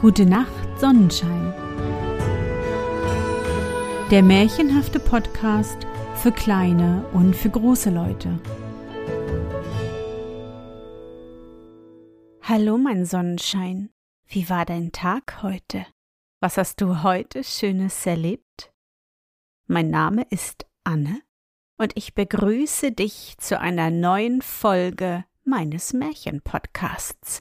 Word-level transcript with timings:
Gute 0.00 0.26
Nacht, 0.26 0.78
Sonnenschein. 0.78 1.52
Der 4.12 4.22
märchenhafte 4.22 5.00
Podcast 5.00 5.76
für 6.14 6.30
kleine 6.30 7.04
und 7.12 7.34
für 7.34 7.50
große 7.50 7.90
Leute. 7.90 8.38
Hallo, 12.42 12.78
mein 12.78 13.06
Sonnenschein. 13.06 13.90
Wie 14.28 14.48
war 14.48 14.64
dein 14.64 14.92
Tag 14.92 15.42
heute? 15.42 15.84
Was 16.38 16.58
hast 16.58 16.80
du 16.80 17.02
heute 17.02 17.42
Schönes 17.42 18.06
erlebt? 18.06 18.72
Mein 19.66 19.90
Name 19.90 20.24
ist 20.30 20.64
Anne 20.84 21.22
und 21.76 21.96
ich 21.96 22.14
begrüße 22.14 22.92
dich 22.92 23.34
zu 23.38 23.58
einer 23.58 23.90
neuen 23.90 24.42
Folge 24.42 25.24
meines 25.42 25.92
Märchenpodcasts. 25.92 27.40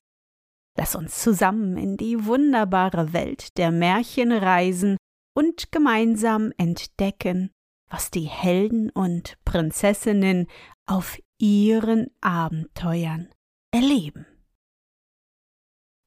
Lass 0.77 0.95
uns 0.95 1.19
zusammen 1.19 1.75
in 1.75 1.97
die 1.97 2.25
wunderbare 2.25 3.11
Welt 3.11 3.57
der 3.57 3.71
Märchen 3.71 4.31
reisen 4.31 4.97
und 5.35 5.71
gemeinsam 5.71 6.53
entdecken, 6.57 7.51
was 7.89 8.11
die 8.11 8.27
Helden 8.27 8.89
und 8.91 9.37
Prinzessinnen 9.43 10.47
auf 10.85 11.19
ihren 11.39 12.11
Abenteuern 12.21 13.29
erleben. 13.71 14.25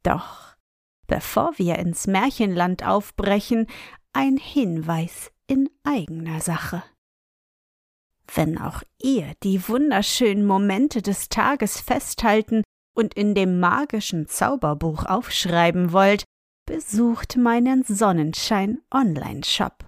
Doch 0.03 0.51
bevor 1.11 1.59
wir 1.59 1.77
ins 1.81 2.07
Märchenland 2.07 2.87
aufbrechen, 2.87 3.67
ein 4.13 4.37
Hinweis 4.37 5.33
in 5.49 5.69
eigener 5.83 6.41
Sache. 6.41 6.85
Wenn 8.33 8.59
auch 8.59 8.85
ihr 9.03 9.35
die 9.43 9.69
wunderschönen 9.69 10.47
Momente 10.47 11.03
des 11.03 11.29
Tages 11.29 11.81
festhalten 11.81 12.63
und 13.01 13.15
in 13.15 13.35
dem 13.35 13.59
magischen 13.61 14.29
Zauberbuch 14.29 15.07
aufschreiben 15.07 15.93
wollt, 15.93 16.25
besucht 16.67 17.39
meinen 17.39 17.83
Sonnenschein 17.83 18.83
Online-Shop. 18.93 19.87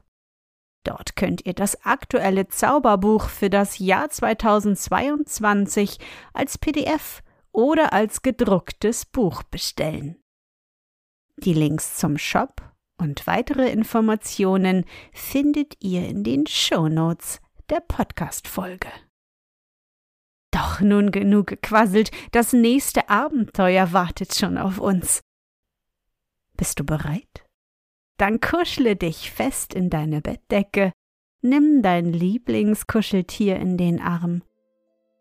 Dort 0.84 1.14
könnt 1.14 1.44
ihr 1.44 1.52
das 1.52 1.84
aktuelle 1.84 2.48
Zauberbuch 2.48 3.28
für 3.28 3.50
das 3.50 3.78
Jahr 3.78 4.08
2022 4.08 5.98
als 6.32 6.56
PDF 6.56 7.22
oder 7.52 7.92
als 7.92 8.22
gedrucktes 8.22 9.04
Buch 9.04 9.42
bestellen. 9.42 10.16
Die 11.36 11.52
Links 11.52 11.98
zum 11.98 12.16
Shop 12.16 12.62
und 12.98 13.26
weitere 13.26 13.70
Informationen 13.70 14.86
findet 15.12 15.76
ihr 15.84 16.08
in 16.08 16.24
den 16.24 16.46
Shownotes 16.46 17.40
der 17.68 17.80
Podcast-Folge. 17.80 18.88
Doch 20.52 20.80
nun 20.80 21.10
genug 21.10 21.48
gequasselt, 21.48 22.10
das 22.30 22.52
nächste 22.52 23.08
Abenteuer 23.08 23.92
wartet 23.92 24.34
schon 24.34 24.58
auf 24.58 24.78
uns. 24.78 25.22
Bist 26.56 26.78
du 26.78 26.84
bereit? 26.84 27.44
Dann 28.18 28.38
kuschle 28.38 28.94
dich 28.94 29.32
fest 29.32 29.74
in 29.74 29.90
deine 29.90 30.20
Bettdecke, 30.20 30.92
nimm 31.40 31.82
dein 31.82 32.12
Lieblingskuscheltier 32.12 33.56
in 33.56 33.76
den 33.76 34.00
Arm, 34.00 34.42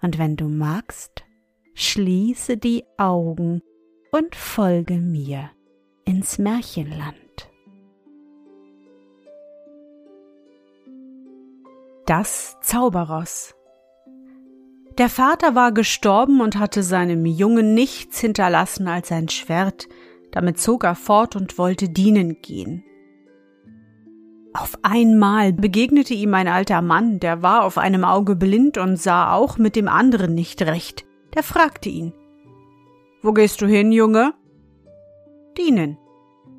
und 0.01 0.19
wenn 0.19 0.35
du 0.35 0.49
magst, 0.49 1.23
schließe 1.73 2.57
die 2.57 2.83
Augen 2.97 3.61
und 4.11 4.35
folge 4.35 4.95
mir 4.97 5.49
ins 6.03 6.37
Märchenland. 6.37 7.15
Das 12.05 12.57
Zauberross 12.61 13.55
der 15.01 15.09
Vater 15.09 15.55
war 15.55 15.71
gestorben 15.71 16.41
und 16.41 16.59
hatte 16.59 16.83
seinem 16.83 17.25
Jungen 17.25 17.73
nichts 17.73 18.19
hinterlassen 18.19 18.87
als 18.87 19.11
ein 19.11 19.29
Schwert, 19.29 19.89
damit 20.31 20.59
zog 20.59 20.83
er 20.83 20.93
fort 20.93 21.35
und 21.35 21.57
wollte 21.57 21.89
dienen 21.89 22.39
gehen. 22.43 22.83
Auf 24.53 24.77
einmal 24.83 25.53
begegnete 25.53 26.13
ihm 26.13 26.35
ein 26.35 26.47
alter 26.47 26.83
Mann, 26.83 27.19
der 27.19 27.41
war 27.41 27.63
auf 27.63 27.79
einem 27.79 28.03
Auge 28.03 28.35
blind 28.35 28.77
und 28.77 28.95
sah 28.95 29.33
auch 29.33 29.57
mit 29.57 29.75
dem 29.75 29.87
anderen 29.87 30.35
nicht 30.35 30.61
recht. 30.61 31.03
Der 31.33 31.41
fragte 31.41 31.89
ihn 31.89 32.13
Wo 33.23 33.33
gehst 33.33 33.59
du 33.61 33.65
hin, 33.65 33.91
Junge? 33.91 34.35
Dienen, 35.57 35.97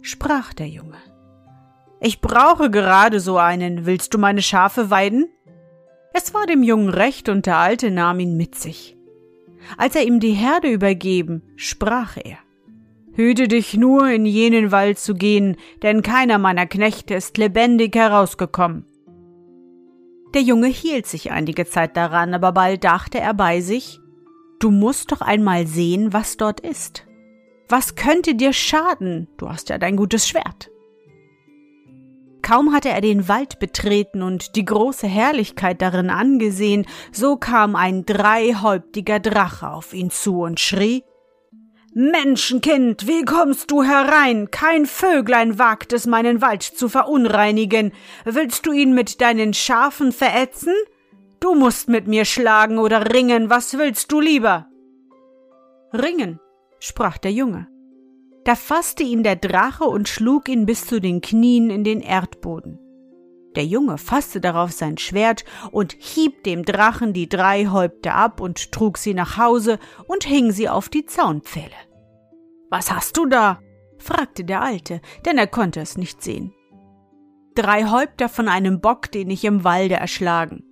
sprach 0.01 0.53
der 0.53 0.67
Junge. 0.67 0.99
Ich 2.01 2.21
brauche 2.21 2.71
gerade 2.71 3.21
so 3.21 3.39
einen. 3.39 3.87
Willst 3.87 4.13
du 4.15 4.19
meine 4.19 4.43
Schafe 4.43 4.91
weiden? 4.91 5.29
Es 6.13 6.35
war 6.35 6.47
dem 6.47 6.63
Jungen 6.63 6.89
recht, 6.89 7.29
und 7.29 7.47
der 7.47 7.57
Alte 7.57 7.91
nahm 7.91 8.21
ihn 8.21 8.37
mit 8.37 8.55
sich. 8.55 8.97
Als 9.77 9.95
er 9.97 10.05
ihm 10.05 10.21
die 10.21 10.33
Herde 10.33 10.71
übergeben, 10.71 11.43
sprach 11.57 12.17
er 12.17 12.39
Hüte 13.15 13.47
dich 13.47 13.75
nur, 13.75 14.09
in 14.09 14.25
jenen 14.25 14.73
Wald 14.73 14.99
zu 14.99 15.15
gehen, 15.15 15.57
denn 15.83 16.03
keiner 16.03 16.39
meiner 16.39 16.67
Knechte 16.67 17.15
ist 17.15 17.37
lebendig 17.37 17.95
herausgekommen. 17.95 18.87
Der 20.33 20.41
Junge 20.41 20.69
hielt 20.69 21.07
sich 21.07 21.31
einige 21.31 21.67
Zeit 21.67 21.97
daran, 21.97 22.33
aber 22.33 22.53
bald 22.53 22.85
dachte 22.85 23.21
er 23.21 23.35
bei 23.35 23.61
sich 23.61 24.01
Du 24.61 24.71
musst 24.71 25.11
doch 25.11 25.21
einmal 25.21 25.67
sehen, 25.67 26.13
was 26.13 26.37
dort 26.37 26.61
ist. 26.61 27.05
Was 27.69 27.97
könnte 27.97 28.37
dir 28.37 28.53
schaden? 28.53 29.27
Du 29.37 29.49
hast 29.49 29.71
ja 29.71 29.77
dein 29.77 29.97
gutes 29.97 30.29
Schwert. 30.29 30.71
Kaum 32.43 32.73
hatte 32.73 32.89
er 32.89 33.01
den 33.01 33.29
Wald 33.29 33.59
betreten 33.59 34.23
und 34.23 34.57
die 34.57 34.65
große 34.65 35.07
Herrlichkeit 35.07 35.81
darin 35.81 36.11
angesehen, 36.11 36.87
so 37.13 37.37
kam 37.37 37.77
ein 37.77 38.05
dreihäuptiger 38.05 39.21
Drache 39.21 39.71
auf 39.71 39.95
ihn 39.95 40.11
zu 40.11 40.41
und 40.41 40.61
schrie 40.61 41.05
Menschenkind, 41.95 43.07
wie 43.07 43.23
kommst 43.23 43.71
du 43.71 43.83
herein? 43.83 44.51
Kein 44.51 44.87
Vöglein 44.87 45.59
wagt 45.59 45.93
es, 45.93 46.07
meinen 46.07 46.41
Wald 46.41 46.63
zu 46.63 46.89
verunreinigen. 46.89 47.93
Willst 48.25 48.65
du 48.65 48.73
ihn 48.73 48.95
mit 48.95 49.21
deinen 49.21 49.53
Schafen 49.53 50.11
verätzen? 50.11 50.73
Du 51.39 51.55
musst 51.55 51.91
mit 51.91 52.07
mir 52.07 52.25
schlagen 52.25 52.79
oder 52.79 53.13
ringen, 53.13 53.51
was 53.51 53.77
willst 53.77 54.11
du 54.11 54.21
lieber? 54.21 54.69
Ringen, 55.93 56.41
sprach 56.81 57.19
der 57.19 57.33
Junge. 57.33 57.72
Da 58.45 58.57
fasste 58.57 59.05
ihn 59.05 59.23
der 59.23 59.37
Drache 59.37 59.85
und 59.85 60.09
schlug 60.09 60.49
ihn 60.49 60.67
bis 60.67 60.87
zu 60.87 61.01
den 61.01 61.21
Knien 61.21 61.71
in 61.71 61.85
den 61.85 62.01
Erdboden. 62.01 62.79
Der 63.55 63.65
Junge 63.65 63.99
fasste 63.99 64.41
darauf 64.41 64.73
sein 64.73 64.99
Schwert 64.99 65.45
und 65.71 65.95
hieb 65.99 66.43
dem 66.43 66.65
Drachen 66.65 67.13
die 67.13 67.29
drei 67.29 67.67
Häupter 67.67 68.15
ab 68.15 68.41
und 68.41 68.73
trug 68.73 68.99
sie 68.99 69.15
nach 69.15 69.37
Hause 69.37 69.79
und 70.07 70.25
hing 70.25 70.51
sie 70.51 70.69
auf 70.69 70.89
die 70.89 71.05
Zaunpfähle. 71.05 71.77
Was 72.71 72.91
hast 72.91 73.17
du 73.17 73.27
da? 73.27 73.61
fragte 73.99 74.45
der 74.45 74.63
Alte, 74.63 75.01
denn 75.25 75.39
er 75.39 75.47
konnte 75.47 75.81
es 75.81 75.97
nicht 75.97 76.23
sehen. 76.23 76.53
Drei 77.55 77.85
Häupter 77.85 78.29
von 78.29 78.49
einem 78.49 78.81
Bock, 78.81 79.13
den 79.13 79.31
ich 79.31 79.45
im 79.45 79.63
Walde 79.63 79.95
erschlagen. 79.95 80.65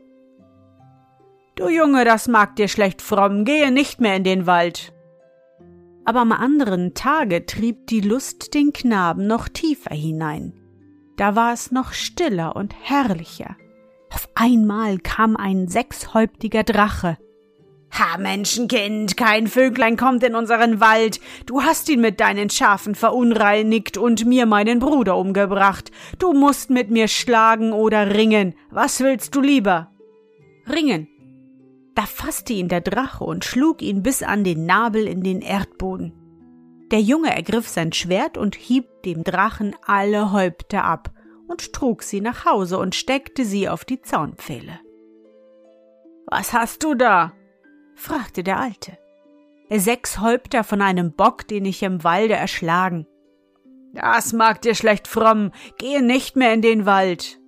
Du 1.54 1.68
Junge, 1.68 2.04
das 2.06 2.26
mag 2.26 2.56
dir 2.56 2.66
schlecht 2.66 3.02
fromm, 3.02 3.44
gehe 3.44 3.70
nicht 3.70 4.00
mehr 4.00 4.16
in 4.16 4.24
den 4.24 4.46
Wald 4.46 4.94
aber 6.04 6.20
am 6.20 6.32
anderen 6.32 6.94
Tage 6.94 7.46
trieb 7.46 7.86
die 7.86 8.00
Lust 8.00 8.54
den 8.54 8.72
Knaben 8.72 9.26
noch 9.26 9.48
tiefer 9.48 9.94
hinein. 9.94 10.54
Da 11.16 11.36
war 11.36 11.52
es 11.52 11.70
noch 11.70 11.92
stiller 11.92 12.56
und 12.56 12.74
herrlicher. 12.80 13.56
Auf 14.12 14.28
einmal 14.34 14.98
kam 14.98 15.36
ein 15.36 15.68
sechshäuptiger 15.68 16.64
Drache. 16.64 17.18
Ha, 17.92 18.18
Menschenkind, 18.18 19.16
kein 19.16 19.46
Vöglein 19.46 19.96
kommt 19.96 20.22
in 20.22 20.34
unseren 20.34 20.80
Wald. 20.80 21.20
Du 21.46 21.62
hast 21.62 21.88
ihn 21.88 22.00
mit 22.00 22.20
deinen 22.20 22.48
Schafen 22.48 22.94
verunreinigt 22.94 23.96
und 23.96 24.24
mir 24.26 24.46
meinen 24.46 24.78
Bruder 24.78 25.16
umgebracht. 25.16 25.90
Du 26.18 26.32
musst 26.32 26.70
mit 26.70 26.90
mir 26.90 27.08
schlagen 27.08 27.72
oder 27.72 28.14
ringen. 28.14 28.54
Was 28.70 29.00
willst 29.00 29.34
du 29.34 29.40
lieber? 29.40 29.90
Ringen, 30.68 31.08
da 32.00 32.06
fasste 32.06 32.54
ihn 32.54 32.68
der 32.68 32.80
Drache 32.80 33.24
und 33.24 33.44
schlug 33.44 33.82
ihn 33.82 34.02
bis 34.02 34.22
an 34.22 34.42
den 34.42 34.64
Nabel 34.64 35.06
in 35.06 35.22
den 35.22 35.42
Erdboden. 35.42 36.14
Der 36.90 37.02
Junge 37.02 37.36
ergriff 37.36 37.68
sein 37.68 37.92
Schwert 37.92 38.38
und 38.38 38.54
hieb 38.54 38.86
dem 39.04 39.22
Drachen 39.22 39.76
alle 39.84 40.32
Häupter 40.32 40.82
ab 40.82 41.10
und 41.46 41.74
trug 41.74 42.02
sie 42.02 42.22
nach 42.22 42.46
Hause 42.46 42.78
und 42.78 42.94
steckte 42.94 43.44
sie 43.44 43.68
auf 43.68 43.84
die 43.84 44.00
Zaunpfähle. 44.00 44.80
Was 46.26 46.54
hast 46.54 46.84
du 46.84 46.94
da? 46.94 47.34
fragte 47.96 48.42
der 48.42 48.58
Alte. 48.58 48.96
Sechs 49.68 50.20
Häupter 50.20 50.64
von 50.64 50.80
einem 50.80 51.12
Bock, 51.12 51.46
den 51.46 51.66
ich 51.66 51.82
im 51.82 52.02
Walde 52.02 52.32
erschlagen. 52.32 53.06
Das 53.92 54.32
mag 54.32 54.62
dir 54.62 54.74
schlecht 54.74 55.06
fromm, 55.06 55.52
gehe 55.76 56.02
nicht 56.02 56.34
mehr 56.34 56.54
in 56.54 56.62
den 56.62 56.86
Wald, 56.86 57.39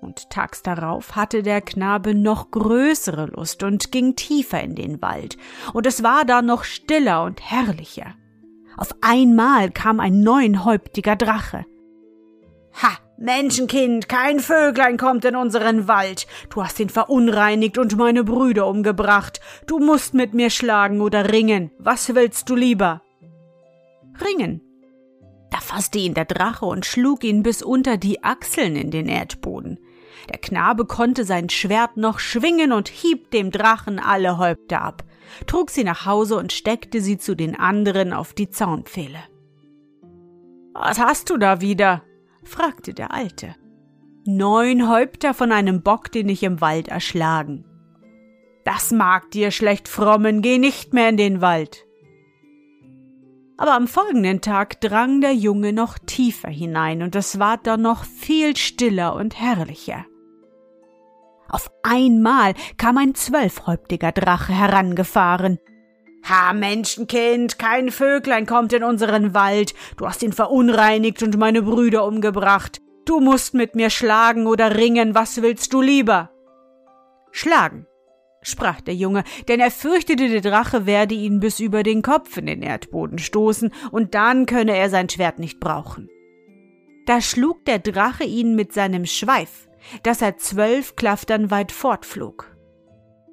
und 0.00 0.30
tags 0.30 0.62
darauf 0.62 1.16
hatte 1.16 1.42
der 1.42 1.60
Knabe 1.60 2.14
noch 2.14 2.50
größere 2.50 3.26
Lust 3.26 3.62
und 3.62 3.92
ging 3.92 4.16
tiefer 4.16 4.60
in 4.60 4.74
den 4.74 5.02
Wald, 5.02 5.36
und 5.72 5.86
es 5.86 6.02
war 6.02 6.24
da 6.24 6.42
noch 6.42 6.64
stiller 6.64 7.24
und 7.24 7.40
herrlicher. 7.40 8.14
Auf 8.76 8.94
einmal 9.00 9.70
kam 9.70 9.98
ein 9.98 10.20
neunhäuptiger 10.20 11.16
Drache. 11.16 11.66
Ha, 12.80 12.96
Menschenkind, 13.18 14.08
kein 14.08 14.38
Vöglein 14.38 14.96
kommt 14.98 15.24
in 15.24 15.34
unseren 15.34 15.88
Wald. 15.88 16.28
Du 16.50 16.62
hast 16.62 16.78
ihn 16.78 16.88
verunreinigt 16.88 17.76
und 17.76 17.96
meine 17.96 18.22
Brüder 18.22 18.68
umgebracht. 18.68 19.40
Du 19.66 19.80
musst 19.80 20.14
mit 20.14 20.32
mir 20.32 20.50
schlagen 20.50 21.00
oder 21.00 21.32
ringen. 21.32 21.72
Was 21.78 22.14
willst 22.14 22.48
du 22.48 22.54
lieber? 22.54 23.02
Ringen, 24.24 24.62
Da 25.50 25.58
fasste 25.58 25.98
ihn 25.98 26.14
der 26.14 26.26
Drache 26.26 26.66
und 26.66 26.86
schlug 26.86 27.24
ihn 27.24 27.42
bis 27.42 27.62
unter 27.62 27.96
die 27.96 28.22
Achseln 28.22 28.76
in 28.76 28.90
den 28.90 29.08
Erdboden. 29.08 29.80
Der 30.28 30.38
Knabe 30.38 30.84
konnte 30.84 31.24
sein 31.24 31.48
Schwert 31.48 31.96
noch 31.96 32.18
schwingen 32.18 32.72
und 32.72 32.88
hieb 32.88 33.30
dem 33.30 33.50
Drachen 33.50 33.98
alle 33.98 34.38
Häupter 34.38 34.82
ab, 34.82 35.04
trug 35.46 35.70
sie 35.70 35.84
nach 35.84 36.04
Hause 36.06 36.36
und 36.36 36.52
steckte 36.52 37.00
sie 37.00 37.18
zu 37.18 37.34
den 37.34 37.58
anderen 37.58 38.12
auf 38.12 38.34
die 38.34 38.50
Zaunpfähle. 38.50 39.20
Was 40.74 40.98
hast 40.98 41.30
du 41.30 41.38
da 41.38 41.60
wieder? 41.60 42.02
fragte 42.44 42.94
der 42.94 43.12
Alte. 43.12 43.54
Neun 44.24 44.88
Häupter 44.88 45.32
von 45.32 45.52
einem 45.52 45.82
Bock, 45.82 46.12
den 46.12 46.28
ich 46.28 46.42
im 46.42 46.60
Wald 46.60 46.88
erschlagen. 46.88 47.64
Das 48.64 48.92
mag 48.92 49.30
dir 49.30 49.50
schlecht 49.50 49.88
frommen, 49.88 50.42
geh 50.42 50.58
nicht 50.58 50.92
mehr 50.92 51.08
in 51.08 51.16
den 51.16 51.40
Wald. 51.40 51.86
Aber 53.56 53.72
am 53.74 53.88
folgenden 53.88 54.40
Tag 54.40 54.80
drang 54.80 55.20
der 55.20 55.34
Junge 55.34 55.72
noch 55.72 55.98
tiefer 55.98 56.50
hinein, 56.50 57.02
und 57.02 57.16
es 57.16 57.38
ward 57.38 57.66
dann 57.66 57.82
noch 57.82 58.04
viel 58.04 58.56
stiller 58.56 59.14
und 59.16 59.40
herrlicher. 59.40 60.04
Auf 61.48 61.70
einmal 61.82 62.54
kam 62.76 62.98
ein 62.98 63.14
zwölfhäuptiger 63.14 64.12
Drache 64.12 64.52
herangefahren. 64.52 65.58
Ha, 66.28 66.52
Menschenkind, 66.52 67.58
kein 67.58 67.90
Vöglein 67.90 68.44
kommt 68.44 68.72
in 68.72 68.82
unseren 68.82 69.34
Wald, 69.34 69.74
du 69.96 70.06
hast 70.06 70.22
ihn 70.22 70.32
verunreinigt 70.32 71.22
und 71.22 71.38
meine 71.38 71.62
Brüder 71.62 72.04
umgebracht. 72.04 72.80
Du 73.06 73.20
musst 73.20 73.54
mit 73.54 73.74
mir 73.74 73.88
schlagen 73.88 74.46
oder 74.46 74.76
ringen, 74.76 75.14
was 75.14 75.40
willst 75.40 75.72
du 75.72 75.80
lieber? 75.80 76.30
Schlagen, 77.30 77.86
sprach 78.42 78.82
der 78.82 78.94
Junge, 78.94 79.24
denn 79.48 79.60
er 79.60 79.70
fürchtete, 79.70 80.28
der 80.28 80.40
Drache 80.42 80.84
werde 80.84 81.14
ihn 81.14 81.40
bis 81.40 81.60
über 81.60 81.82
den 81.82 82.02
Kopf 82.02 82.36
in 82.36 82.46
den 82.46 82.62
Erdboden 82.62 83.18
stoßen, 83.18 83.72
und 83.90 84.14
dann 84.14 84.44
könne 84.44 84.76
er 84.76 84.90
sein 84.90 85.08
Schwert 85.08 85.38
nicht 85.38 85.60
brauchen. 85.60 86.10
Da 87.06 87.22
schlug 87.22 87.64
der 87.64 87.78
Drache 87.78 88.24
ihn 88.24 88.54
mit 88.54 88.74
seinem 88.74 89.06
Schweif, 89.06 89.67
dass 90.02 90.22
er 90.22 90.36
zwölf 90.36 90.96
Klaftern 90.96 91.50
weit 91.50 91.72
fortflog. 91.72 92.56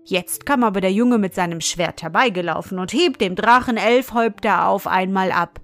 Jetzt 0.03 0.45
kam 0.45 0.63
aber 0.63 0.81
der 0.81 0.91
Junge 0.91 1.17
mit 1.17 1.33
seinem 1.33 1.61
Schwert 1.61 2.03
herbeigelaufen 2.03 2.77
und 2.77 2.91
hieb 2.91 3.17
dem 3.17 3.35
Drachen 3.35 3.77
elf 3.77 4.13
Häupter 4.13 4.67
auf 4.67 4.85
einmal 4.85 5.31
ab. 5.31 5.59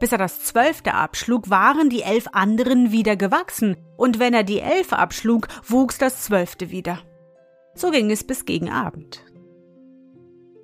Bis 0.00 0.12
er 0.12 0.18
das 0.18 0.44
zwölfte 0.44 0.92
abschlug, 0.92 1.48
waren 1.50 1.88
die 1.88 2.02
elf 2.02 2.26
anderen 2.32 2.90
wieder 2.90 3.16
gewachsen, 3.16 3.76
und 3.96 4.18
wenn 4.18 4.34
er 4.34 4.42
die 4.42 4.60
elf 4.60 4.92
abschlug, 4.92 5.48
wuchs 5.64 5.98
das 5.98 6.24
zwölfte 6.24 6.70
wieder. 6.70 6.98
So 7.74 7.90
ging 7.90 8.10
es 8.10 8.24
bis 8.24 8.44
gegen 8.44 8.70
Abend. 8.70 9.24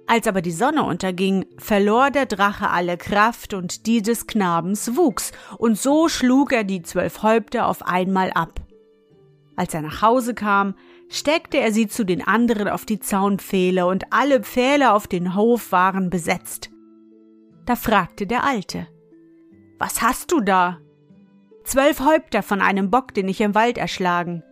Als 0.07 0.27
aber 0.27 0.43
die 0.43 0.51
Sonne 0.51 0.83
unterging, 0.83 1.47
verlor 1.59 2.11
der 2.11 2.27
Drache 2.27 2.69
alle 2.69 2.99
Kraft 2.99 3.55
und 3.55 3.87
die 3.87 4.03
des 4.03 4.27
Knabens 4.27 4.97
wuchs, 4.97 5.33
und 5.59 5.79
so 5.79 6.09
schlug 6.09 6.53
er 6.53 6.65
die 6.65 6.83
zwölf 6.83 7.23
Häupter 7.23 7.67
auf 7.67 7.87
einmal 7.87 8.33
ab. 8.33 8.61
Als 9.57 9.75
er 9.75 9.83
nach 9.83 10.03
Hause 10.03 10.35
kam, 10.35 10.75
steckte 11.09 11.59
er 11.59 11.73
sie 11.73 11.87
zu 11.87 12.05
den 12.05 12.27
anderen 12.27 12.69
auf 12.69 12.87
die 12.87 13.01
Zaunpfähle, 13.01 13.87
und 13.87 14.13
alle 14.13 14.41
Pfähle 14.41 14.93
auf 14.93 15.07
den 15.07 15.35
Hof 15.35 15.73
waren 15.73 16.11
besetzt. 16.11 16.71
Da 17.67 17.77
fragte 17.77 18.27
der 18.27 18.45
Alte 18.45 18.89
Was 19.79 20.03
hast 20.03 20.33
du 20.33 20.41
da? 20.41 20.79
Zwölf 21.65 22.01
Häupter 22.01 22.43
von 22.43 22.61
einem 22.61 22.91
Bock, 22.91 23.15
den 23.15 23.29
ich 23.29 23.41
im 23.41 23.55
Wald 23.55 23.79
erschlagen. 23.79 24.43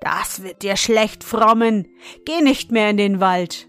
Das 0.00 0.42
wird 0.42 0.62
dir 0.62 0.76
schlecht 0.76 1.24
frommen. 1.24 1.88
Geh 2.24 2.40
nicht 2.42 2.70
mehr 2.70 2.90
in 2.90 2.96
den 2.96 3.20
Wald. 3.20 3.68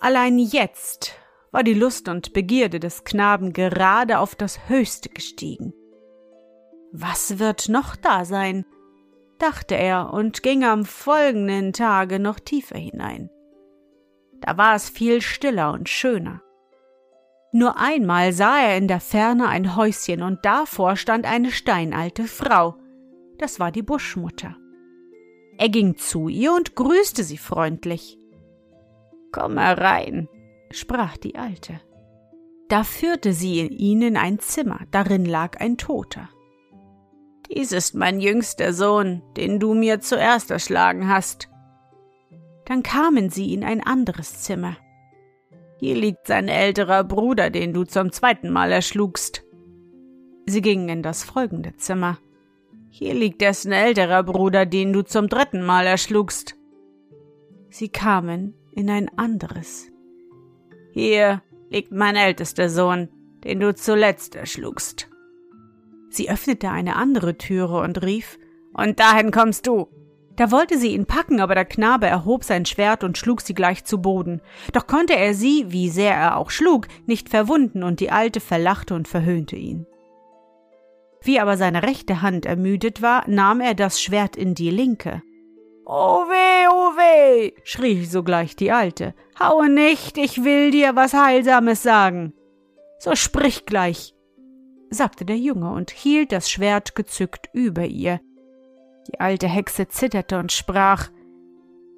Allein 0.00 0.38
jetzt 0.38 1.16
war 1.50 1.62
die 1.62 1.74
Lust 1.74 2.08
und 2.08 2.32
Begierde 2.32 2.78
des 2.78 3.04
Knaben 3.04 3.52
gerade 3.52 4.18
auf 4.18 4.36
das 4.36 4.68
Höchste 4.68 5.08
gestiegen. 5.08 5.72
Was 6.92 7.38
wird 7.38 7.68
noch 7.68 7.96
da 7.96 8.24
sein? 8.24 8.64
dachte 9.38 9.76
er 9.76 10.12
und 10.12 10.42
ging 10.42 10.64
am 10.64 10.84
folgenden 10.84 11.72
Tage 11.72 12.18
noch 12.18 12.40
tiefer 12.40 12.76
hinein. 12.76 13.30
Da 14.40 14.56
war 14.56 14.74
es 14.74 14.88
viel 14.88 15.20
stiller 15.20 15.72
und 15.72 15.88
schöner. 15.88 16.42
Nur 17.52 17.78
einmal 17.78 18.32
sah 18.32 18.58
er 18.58 18.76
in 18.76 18.88
der 18.88 19.00
Ferne 19.00 19.48
ein 19.48 19.76
Häuschen 19.76 20.22
und 20.22 20.44
davor 20.44 20.96
stand 20.96 21.24
eine 21.24 21.50
steinalte 21.50 22.24
Frau, 22.24 22.76
das 23.38 23.60
war 23.60 23.70
die 23.70 23.82
Buschmutter. 23.82 24.56
Er 25.56 25.68
ging 25.68 25.96
zu 25.96 26.28
ihr 26.28 26.52
und 26.52 26.74
grüßte 26.74 27.24
sie 27.24 27.38
freundlich. 27.38 28.18
Komm 29.32 29.58
herein, 29.58 30.28
sprach 30.70 31.16
die 31.16 31.36
Alte. 31.36 31.80
Da 32.68 32.84
führte 32.84 33.32
sie 33.32 33.66
ihn 33.66 34.02
in 34.02 34.16
ein 34.16 34.38
Zimmer, 34.40 34.80
darin 34.90 35.24
lag 35.24 35.58
ein 35.58 35.78
Toter. 35.78 36.28
Dies 37.50 37.72
ist 37.72 37.94
mein 37.94 38.20
jüngster 38.20 38.72
Sohn, 38.72 39.22
den 39.36 39.58
du 39.58 39.74
mir 39.74 40.00
zuerst 40.00 40.50
erschlagen 40.50 41.08
hast. 41.08 41.48
Dann 42.66 42.82
kamen 42.82 43.30
sie 43.30 43.54
in 43.54 43.64
ein 43.64 43.82
anderes 43.82 44.42
Zimmer. 44.42 44.76
Hier 45.78 45.94
liegt 45.94 46.26
sein 46.26 46.48
älterer 46.48 47.04
Bruder, 47.04 47.50
den 47.50 47.72
du 47.72 47.84
zum 47.84 48.12
zweiten 48.12 48.50
Mal 48.50 48.72
erschlugst. 48.72 49.44
Sie 50.46 50.60
gingen 50.60 50.88
in 50.88 51.02
das 51.02 51.24
folgende 51.24 51.76
Zimmer. 51.76 52.18
Hier 52.90 53.14
liegt 53.14 53.40
dessen 53.40 53.72
älterer 53.72 54.22
Bruder, 54.22 54.66
den 54.66 54.92
du 54.92 55.02
zum 55.02 55.28
dritten 55.28 55.64
Mal 55.64 55.86
erschlugst. 55.86 56.56
Sie 57.70 57.88
kamen 57.88 58.54
in 58.72 58.90
ein 58.90 59.08
anderes. 59.16 59.90
Hier 60.92 61.42
liegt 61.70 61.92
mein 61.92 62.16
ältester 62.16 62.68
Sohn, 62.68 63.08
den 63.44 63.60
du 63.60 63.74
zuletzt 63.74 64.34
erschlugst. 64.34 65.08
Sie 66.18 66.28
öffnete 66.28 66.68
eine 66.68 66.96
andere 66.96 67.38
Türe 67.38 67.80
und 67.80 68.02
rief 68.02 68.40
Und 68.72 68.98
dahin 68.98 69.30
kommst 69.30 69.68
du. 69.68 69.86
Da 70.34 70.50
wollte 70.50 70.76
sie 70.76 70.92
ihn 70.92 71.06
packen, 71.06 71.38
aber 71.38 71.54
der 71.54 71.64
Knabe 71.64 72.08
erhob 72.08 72.42
sein 72.42 72.66
Schwert 72.66 73.04
und 73.04 73.16
schlug 73.16 73.40
sie 73.40 73.54
gleich 73.54 73.84
zu 73.84 74.02
Boden. 74.02 74.40
Doch 74.72 74.88
konnte 74.88 75.14
er 75.14 75.32
sie, 75.32 75.66
wie 75.68 75.88
sehr 75.88 76.12
er 76.14 76.36
auch 76.36 76.50
schlug, 76.50 76.88
nicht 77.06 77.28
verwunden, 77.28 77.84
und 77.84 78.00
die 78.00 78.10
Alte 78.10 78.40
verlachte 78.40 78.96
und 78.96 79.06
verhöhnte 79.06 79.54
ihn. 79.54 79.86
Wie 81.22 81.38
aber 81.38 81.56
seine 81.56 81.84
rechte 81.84 82.20
Hand 82.20 82.46
ermüdet 82.46 83.00
war, 83.00 83.22
nahm 83.28 83.60
er 83.60 83.74
das 83.74 84.02
Schwert 84.02 84.34
in 84.34 84.56
die 84.56 84.70
linke. 84.70 85.22
Oh 85.86 86.24
weh, 86.28 86.66
oh 86.68 86.96
weh, 86.96 87.52
schrie 87.62 88.04
sogleich 88.04 88.56
die 88.56 88.72
Alte. 88.72 89.14
Haue 89.38 89.68
nicht, 89.68 90.18
ich 90.18 90.42
will 90.42 90.72
dir 90.72 90.96
was 90.96 91.14
Heilsames 91.14 91.84
sagen. 91.84 92.34
So 92.98 93.14
sprich 93.14 93.66
gleich, 93.66 94.16
sagte 94.90 95.24
der 95.24 95.36
Junge 95.36 95.70
und 95.70 95.90
hielt 95.90 96.32
das 96.32 96.50
Schwert 96.50 96.94
gezückt 96.94 97.48
über 97.52 97.84
ihr. 97.84 98.20
Die 99.08 99.20
alte 99.20 99.48
Hexe 99.48 99.88
zitterte 99.88 100.38
und 100.38 100.52
sprach 100.52 101.08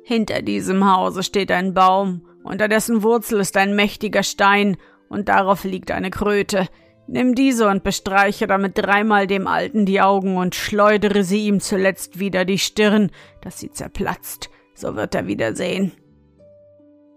Hinter 0.05 0.43
diesem 0.43 0.91
Hause 0.91 1.23
steht 1.23 1.53
ein 1.53 1.75
Baum, 1.75 2.27
unter 2.43 2.69
dessen 2.69 3.03
Wurzel 3.03 3.41
ist 3.41 3.57
ein 3.57 3.77
mächtiger 3.77 4.23
Stein, 4.23 4.77
und 5.09 5.29
darauf 5.29 5.65
liegt 5.65 5.91
eine 5.91 6.11
Kröte. 6.11 6.69
Nimm 7.07 7.35
diese 7.35 7.69
und 7.69 7.83
bestreiche 7.83 8.47
damit 8.47 8.79
dreimal 8.79 9.27
dem 9.27 9.49
Alten 9.49 9.85
die 9.85 10.01
Augen 10.01 10.37
und 10.37 10.55
schleudere 10.55 11.25
sie 11.25 11.49
ihm 11.49 11.61
zuletzt 11.61 12.21
wieder 12.21 12.45
die 12.45 12.59
Stirn, 12.59 13.11
dass 13.41 13.59
sie 13.59 13.73
zerplatzt, 13.73 14.49
so 14.75 14.95
wird 14.95 15.17
er 15.17 15.27
wieder 15.27 15.57
sehen. 15.57 15.93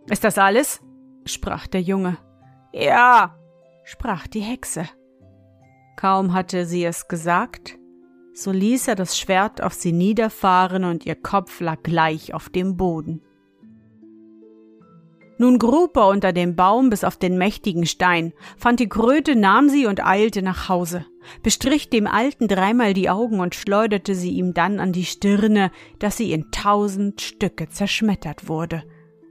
Ist 0.09 0.23
das 0.23 0.37
alles? 0.37 0.81
sprach 1.25 1.67
der 1.67 1.81
Junge. 1.81 2.17
Ja, 2.73 3.37
sprach 3.85 4.25
die 4.25 4.41
Hexe. 4.41 4.89
Kaum 5.95 6.33
hatte 6.33 6.65
sie 6.65 6.83
es 6.83 7.07
gesagt, 7.07 7.77
so 8.33 8.51
ließ 8.51 8.87
er 8.87 8.95
das 8.95 9.17
Schwert 9.17 9.61
auf 9.61 9.73
sie 9.73 9.91
niederfahren 9.91 10.83
und 10.83 11.05
ihr 11.05 11.15
Kopf 11.15 11.61
lag 11.61 11.83
gleich 11.83 12.33
auf 12.33 12.49
dem 12.49 12.77
Boden. 12.77 13.21
Nun 15.37 15.59
grub 15.59 15.97
er 15.97 16.07
unter 16.07 16.31
dem 16.31 16.55
Baum 16.55 16.89
bis 16.89 17.03
auf 17.03 17.17
den 17.17 17.37
mächtigen 17.37 17.85
Stein, 17.85 18.33
fand 18.57 18.79
die 18.79 18.87
Kröte, 18.87 19.35
nahm 19.35 19.67
sie 19.67 19.87
und 19.87 20.05
eilte 20.05 20.41
nach 20.41 20.69
Hause, 20.69 21.05
bestrich 21.41 21.89
dem 21.89 22.07
Alten 22.07 22.47
dreimal 22.47 22.93
die 22.93 23.09
Augen 23.09 23.39
und 23.39 23.55
schleuderte 23.55 24.15
sie 24.15 24.31
ihm 24.31 24.53
dann 24.53 24.79
an 24.79 24.93
die 24.93 25.05
Stirne, 25.05 25.71
dass 25.99 26.17
sie 26.17 26.31
in 26.31 26.51
tausend 26.51 27.21
Stücke 27.21 27.67
zerschmettert 27.67 28.47
wurde. 28.47 28.83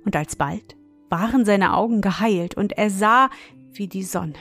Und 0.04 0.16
alsbald 0.16 0.76
waren 1.08 1.44
seine 1.44 1.74
Augen 1.74 2.00
geheilt 2.00 2.56
und 2.56 2.72
er 2.72 2.90
sah 2.90 3.30
wie 3.72 3.88
die 3.88 4.02
Sonne. 4.02 4.34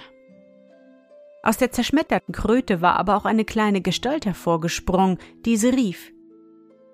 Aus 1.43 1.57
der 1.57 1.71
zerschmetterten 1.71 2.33
Kröte 2.33 2.81
war 2.81 2.97
aber 2.97 3.17
auch 3.17 3.25
eine 3.25 3.45
kleine 3.45 3.81
Gestalt 3.81 4.25
hervorgesprungen, 4.25 5.17
diese 5.43 5.73
rief 5.73 6.11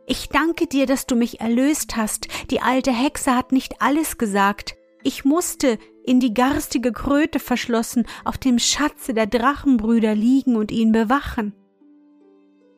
ich 0.09 0.29
danke 0.29 0.67
dir, 0.67 0.85
dass 0.85 1.05
du 1.05 1.15
mich 1.15 1.41
erlöst 1.41 1.97
hast. 1.97 2.29
Die 2.49 2.61
alte 2.61 2.91
Hexe 2.91 3.35
hat 3.35 3.51
nicht 3.51 3.81
alles 3.81 4.17
gesagt. 4.17 4.75
Ich 5.03 5.25
musste, 5.25 5.77
in 6.05 6.21
die 6.21 6.33
garstige 6.33 6.93
Kröte 6.93 7.39
verschlossen, 7.39 8.07
auf 8.23 8.37
dem 8.37 8.57
Schatze 8.57 9.13
der 9.13 9.27
Drachenbrüder 9.27 10.15
liegen 10.15 10.55
und 10.55 10.71
ihn 10.71 10.93
bewachen. 10.93 11.53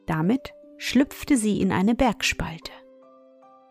Damit 0.08 0.54
schlüpfte 0.80 1.38
sie 1.38 1.62
in 1.62 1.72
eine 1.72 1.94
Bergspalte. 1.94 2.72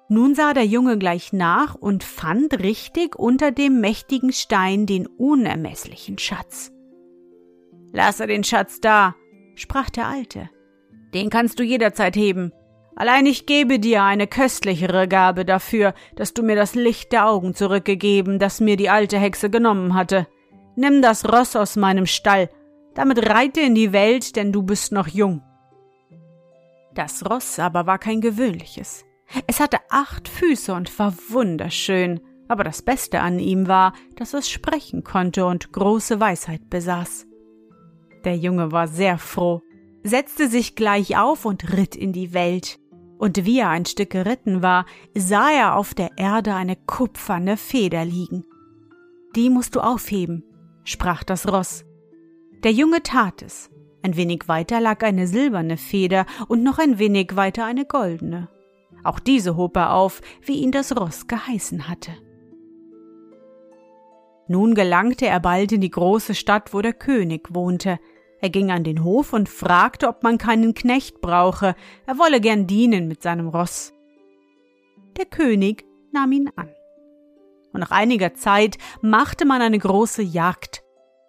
Nun 0.09 0.37
sah 0.37 0.55
der 0.55 0.65
Junge 0.65 0.97
gleich 0.97 1.33
nach 1.33 1.75
und 1.75 2.05
fand 2.05 2.61
richtig 2.61 3.17
unter 3.17 3.51
dem 3.51 3.81
mächtigen 3.81 4.33
Stein 4.33 4.87
den 4.87 5.09
unermesslichen 5.09 6.17
Schatz. 6.17 6.71
Lasse 7.93 8.27
den 8.27 8.45
Schatz 8.45 8.81
da, 8.81 9.15
sprach 9.55 9.91
der 9.91 10.07
Alte. 10.07 10.51
Den 11.15 11.31
kannst 11.31 11.59
du 11.59 11.63
jederzeit 11.63 12.17
heben. 12.17 12.53
Allein 12.97 13.27
ich 13.27 13.47
gebe 13.47 13.79
dir 13.79 14.03
eine 14.03 14.27
köstlichere 14.27 15.07
Gabe 15.07 15.45
dafür, 15.45 15.95
dass 16.17 16.35
du 16.35 16.43
mir 16.43 16.57
das 16.57 16.75
Licht 16.75 17.13
der 17.13 17.29
Augen 17.29 17.55
zurückgegeben, 17.55 18.39
das 18.39 18.61
mir 18.61 18.77
die 18.77 18.91
alte 18.91 19.19
Hexe 19.19 19.51
genommen 19.51 19.95
hatte. 19.95 20.27
Nimm 20.75 21.01
das 21.01 21.25
Ross 21.33 21.55
aus 21.55 21.77
meinem 21.77 22.07
Stall, 22.07 22.51
damit 22.95 23.29
reite 23.29 23.61
in 23.61 23.77
die 23.77 23.93
Welt, 23.93 24.35
denn 24.35 24.53
du 24.53 24.65
bist 24.65 24.91
noch 24.91 25.07
jung. 25.07 25.43
Das 26.95 27.29
Ross 27.31 27.61
aber 27.61 27.87
war 27.87 27.99
kein 27.99 28.21
gewöhnliches. 28.21 29.05
Es 29.47 29.61
hatte 29.61 29.79
acht 29.91 30.27
Füße 30.27 30.75
und 30.75 30.99
war 30.99 31.15
wunderschön, 31.29 32.21
aber 32.49 32.65
das 32.65 32.83
Beste 32.83 33.21
an 33.21 33.39
ihm 33.39 33.69
war, 33.69 33.93
dass 34.17 34.35
es 34.35 34.51
sprechen 34.51 35.05
konnte 35.05 35.47
und 35.47 35.73
große 35.73 36.19
Weisheit 36.19 36.69
besaß. 36.69 37.28
Der 38.25 38.37
Junge 38.37 38.73
war 38.73 38.89
sehr 38.89 39.19
froh, 39.19 39.63
setzte 40.03 40.49
sich 40.49 40.75
gleich 40.75 41.17
auf 41.17 41.45
und 41.45 41.73
ritt 41.77 41.97
in 41.97 42.13
die 42.13 42.35
Welt 42.35 42.79
und 43.19 43.45
wie 43.45 43.59
er 43.59 43.69
ein 43.69 43.85
Stück 43.85 44.11
geritten 44.11 44.63
war, 44.63 44.87
sah 45.15 45.51
er 45.51 45.77
auf 45.77 45.93
der 45.93 46.11
Erde 46.17 46.55
eine 46.55 46.77
kupferne 46.77 47.57
Feder 47.57 48.05
liegen. 48.05 48.45
Die 49.35 49.51
musst 49.51 49.75
du 49.75 49.81
aufheben, 49.81 50.45
sprach 50.85 51.25
das 51.25 51.53
Ross. 51.53 51.85
Der 52.63 52.73
Junge 52.73 53.03
tat 53.03 53.43
es. 53.43 53.71
Ein 54.03 54.17
wenig 54.17 54.47
weiter 54.47 54.81
lag 54.81 55.03
eine 55.03 55.27
silberne 55.27 55.77
Feder 55.77 56.25
und 56.47 56.63
noch 56.63 56.79
ein 56.79 56.99
wenig 56.99 57.35
weiter 57.35 57.65
eine 57.65 57.85
goldene. 57.85 58.49
Auch 59.03 59.19
diese 59.19 59.57
hob 59.57 59.77
er 59.77 59.93
auf, 59.93 60.21
wie 60.43 60.61
ihn 60.61 60.73
das 60.73 60.97
Ross 60.97 61.27
geheißen 61.27 61.89
hatte. 61.89 62.13
Nun 64.49 64.75
gelangte 64.75 65.27
er 65.27 65.41
bald 65.41 65.73
in 65.73 65.81
die 65.81 65.91
große 65.91 66.35
Stadt, 66.35 66.73
wo 66.73 66.81
der 66.81 66.95
König 66.95 67.55
wohnte, 67.55 67.99
er 68.41 68.51
ging 68.51 68.71
an 68.71 68.85
den 68.85 69.03
Hof 69.03 69.33
und 69.33 69.49
fragte, 69.49 70.09
ob 70.09 70.23
man 70.23 70.39
keinen 70.39 70.75
Knecht 70.75 71.21
brauche, 71.21 71.75
er 72.07 72.19
wolle 72.19 72.41
gern 72.41 72.67
dienen 72.67 73.09
mit 73.09 73.23
seinem 73.23 73.49
Ross. 73.49 73.93
Der 75.17 75.27
König 75.27 75.85
nahm 76.13 76.33
ihn 76.33 76.51
an. 76.55 76.71
Und 77.73 77.81
nach 77.81 77.91
einiger 77.91 78.35
Zeit 78.35 78.79
machte 79.03 79.45
man 79.45 79.61
eine 79.61 79.79
große 79.79 80.23
Jagd. 80.23 80.85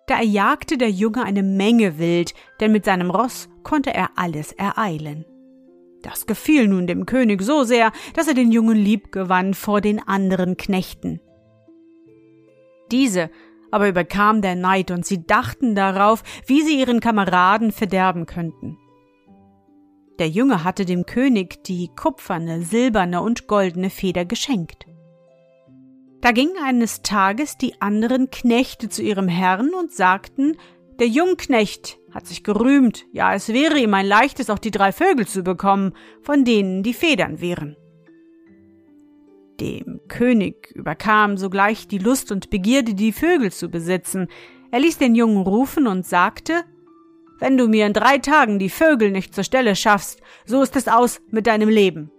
Da 0.08 0.18
erjagte 0.18 0.78
der 0.78 0.90
Junge 0.90 1.24
eine 1.24 1.44
Menge 1.44 1.98
Wild, 1.98 2.34
denn 2.60 2.72
mit 2.72 2.86
seinem 2.86 3.10
Ross 3.10 3.50
konnte 3.64 3.94
er 3.94 4.12
alles 4.16 4.52
ereilen. 4.52 5.26
Das 6.02 6.28
gefiel 6.28 6.68
nun 6.68 6.88
dem 6.88 7.06
König 7.06 7.42
so 7.42 7.64
sehr, 7.64 7.92
dass 8.14 8.28
er 8.28 8.34
den 8.34 8.52
Jungen 8.52 8.78
liebgewann 8.78 9.54
vor 9.54 9.82
den 9.82 10.00
anderen 10.00 10.58
Knechten. 10.58 11.20
Diese 12.92 13.30
aber 13.72 13.88
überkam 13.88 14.42
der 14.42 14.56
Neid 14.56 14.92
und 14.92 15.06
sie 15.06 15.26
dachten 15.26 15.76
darauf, 15.76 16.24
wie 16.46 16.62
sie 16.62 16.80
ihren 16.80 17.00
Kameraden 17.00 17.72
verderben 17.72 18.26
könnten. 18.26 18.78
Der 20.18 20.28
Junge 20.28 20.64
hatte 20.64 20.86
dem 20.86 21.06
König 21.06 21.64
die 21.64 21.90
kupferne, 21.96 22.62
silberne 22.62 23.22
und 23.22 23.48
goldene 23.48 23.90
Feder 23.90 24.26
geschenkt. 24.26 24.86
Da 26.22 26.32
gingen 26.32 26.58
eines 26.62 27.02
Tages 27.02 27.58
die 27.58 27.80
anderen 27.82 28.30
Knechte 28.30 28.90
zu 28.90 29.02
ihrem 29.02 29.30
Herrn 29.30 29.74
und 29.74 29.94
sagten, 29.94 30.58
der 31.00 31.08
Jungknecht 31.08 31.98
hat 32.12 32.28
sich 32.28 32.44
gerühmt, 32.44 33.06
ja, 33.14 33.34
es 33.34 33.48
wäre 33.50 33.80
ihm 33.80 33.94
ein 33.94 34.06
leichtes, 34.06 34.50
auch 34.50 34.60
die 34.60 34.72
drei 34.72 34.92
Vögel 34.92 35.26
zu 35.26 35.44
bekommen, 35.44 35.94
von 36.22 36.44
denen 36.44 36.84
die 36.84 36.94
Federn 36.94 37.40
wären. 37.40 37.78
Dem 39.60 40.00
König 40.08 40.72
überkam 40.74 41.38
sogleich 41.38 41.88
die 41.88 41.98
Lust 41.98 42.32
und 42.32 42.50
Begierde, 42.50 42.94
die 42.94 43.12
Vögel 43.12 43.52
zu 43.52 43.70
besitzen. 43.70 44.28
Er 44.72 44.80
ließ 44.80 44.98
den 44.98 45.16
Jungen 45.16 45.42
rufen 45.46 45.88
und 45.88 46.06
sagte 46.06 46.64
Wenn 47.40 47.58
du 47.58 47.68
mir 47.68 47.86
in 47.86 47.94
drei 47.94 48.20
Tagen 48.20 48.60
die 48.60 48.70
Vögel 48.70 49.12
nicht 49.12 49.36
zur 49.36 49.44
Stelle 49.44 49.76
schaffst, 49.76 50.22
so 50.46 50.62
ist 50.62 50.76
es 50.76 50.88
aus 50.88 51.22
mit 51.30 51.48
deinem 51.48 51.70
Leben. 51.70 52.12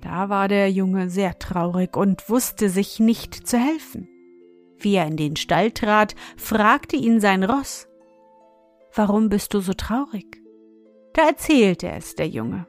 Da 0.00 0.28
war 0.28 0.48
der 0.48 0.70
Junge 0.70 1.10
sehr 1.10 1.38
traurig 1.38 1.96
und 1.96 2.28
wusste 2.28 2.68
sich 2.68 2.98
nicht 2.98 3.46
zu 3.46 3.58
helfen. 3.58 4.08
Wie 4.78 4.96
er 4.96 5.06
in 5.06 5.16
den 5.16 5.36
Stall 5.36 5.70
trat, 5.70 6.14
fragte 6.36 6.96
ihn 6.96 7.20
sein 7.20 7.44
Ross 7.44 7.86
Warum 8.94 9.28
bist 9.28 9.54
du 9.54 9.60
so 9.60 9.72
traurig? 9.72 10.26
Da 11.14 11.28
erzählte 11.28 11.88
es 11.88 12.14
der 12.14 12.28
Junge. 12.28 12.66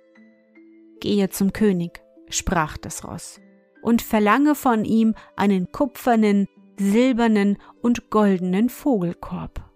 Gehe 1.00 1.30
zum 1.30 1.52
König, 1.52 2.03
sprach 2.36 2.78
das 2.78 3.06
Ross, 3.06 3.40
und 3.82 4.02
verlange 4.02 4.56
von 4.56 4.86
ihm 4.86 5.16
einen 5.36 5.72
kupfernen, 5.72 6.48
silbernen 6.78 7.58
und 7.82 8.10
goldenen 8.10 8.70
Vogelkorb. 8.70 9.70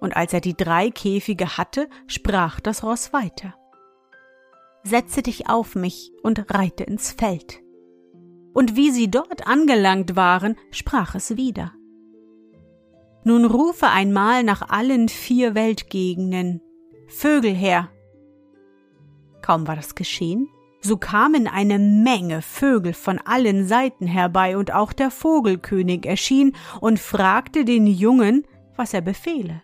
Und 0.00 0.16
als 0.16 0.32
er 0.32 0.40
die 0.40 0.56
drei 0.56 0.90
Käfige 0.90 1.58
hatte, 1.58 1.88
sprach 2.06 2.60
das 2.60 2.82
Ross 2.82 3.12
weiter. 3.12 3.54
Setze 4.82 5.22
dich 5.22 5.48
auf 5.50 5.74
mich 5.74 6.12
und 6.22 6.54
reite 6.54 6.84
ins 6.84 7.12
Feld. 7.12 7.60
Und 8.54 8.76
wie 8.76 8.90
sie 8.90 9.10
dort 9.10 9.46
angelangt 9.46 10.16
waren, 10.16 10.56
sprach 10.70 11.14
es 11.14 11.36
wieder. 11.36 11.72
Nun 13.24 13.44
rufe 13.44 13.88
einmal 13.88 14.42
nach 14.42 14.70
allen 14.70 15.08
vier 15.08 15.54
Weltgegenden 15.54 16.62
Vögel 17.06 17.52
her. 17.52 17.90
Kaum 19.42 19.66
war 19.66 19.76
das 19.76 19.94
geschehen, 19.94 20.48
so 20.80 20.96
kamen 20.96 21.46
eine 21.46 21.78
Menge 21.78 22.42
Vögel 22.42 22.94
von 22.94 23.18
allen 23.18 23.66
Seiten 23.66 24.06
herbei, 24.06 24.56
und 24.56 24.72
auch 24.72 24.92
der 24.92 25.10
Vogelkönig 25.10 26.06
erschien 26.06 26.54
und 26.80 26.98
fragte 26.98 27.64
den 27.64 27.86
Jungen, 27.86 28.44
was 28.76 28.94
er 28.94 29.02
befehle. 29.02 29.62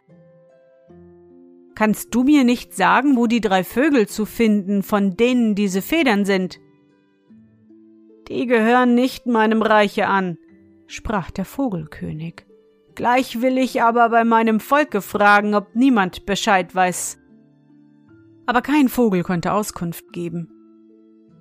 Kannst 1.75 2.15
du 2.15 2.23
mir 2.23 2.45
nicht 2.45 2.75
sagen, 2.75 3.17
wo 3.17 3.27
die 3.27 3.41
drei 3.41 3.63
Vögel 3.63 4.09
zu 4.09 4.25
finden, 4.25 4.83
von 4.83 5.17
denen 5.17 5.55
diese 5.55 5.83
Federn 5.83 6.25
sind? 6.25 6.59
Die 8.29 8.47
gehören 8.47 8.95
nicht 8.95 9.27
meinem 9.27 9.63
Reiche 9.63 10.09
an, 10.09 10.39
sprach 10.87 11.31
der 11.31 11.45
Vogelkönig. 11.45 12.47
Gleich 12.95 13.43
will 13.43 13.59
ich 13.59 13.83
aber 13.83 14.09
bei 14.09 14.25
meinem 14.25 14.59
Volke 14.59 15.03
fragen, 15.03 15.55
ob 15.55 15.75
niemand 15.75 16.25
Bescheid 16.25 16.75
weiß. 16.75 17.19
Aber 18.47 18.63
kein 18.63 18.89
Vogel 18.89 19.23
konnte 19.23 19.53
Auskunft 19.53 20.13
geben. 20.13 20.56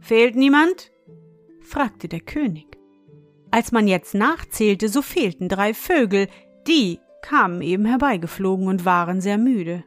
Fehlt 0.05 0.35
niemand? 0.35 0.91
fragte 1.61 2.07
der 2.07 2.19
König. 2.19 2.67
Als 3.49 3.71
man 3.71 3.87
jetzt 3.87 4.13
nachzählte, 4.13 4.87
so 4.87 5.01
fehlten 5.01 5.49
drei 5.49 5.73
Vögel, 5.73 6.27
die 6.67 6.99
kamen 7.23 7.63
eben 7.63 7.85
herbeigeflogen 7.85 8.67
und 8.67 8.85
waren 8.85 9.19
sehr 9.19 9.39
müde. 9.39 9.83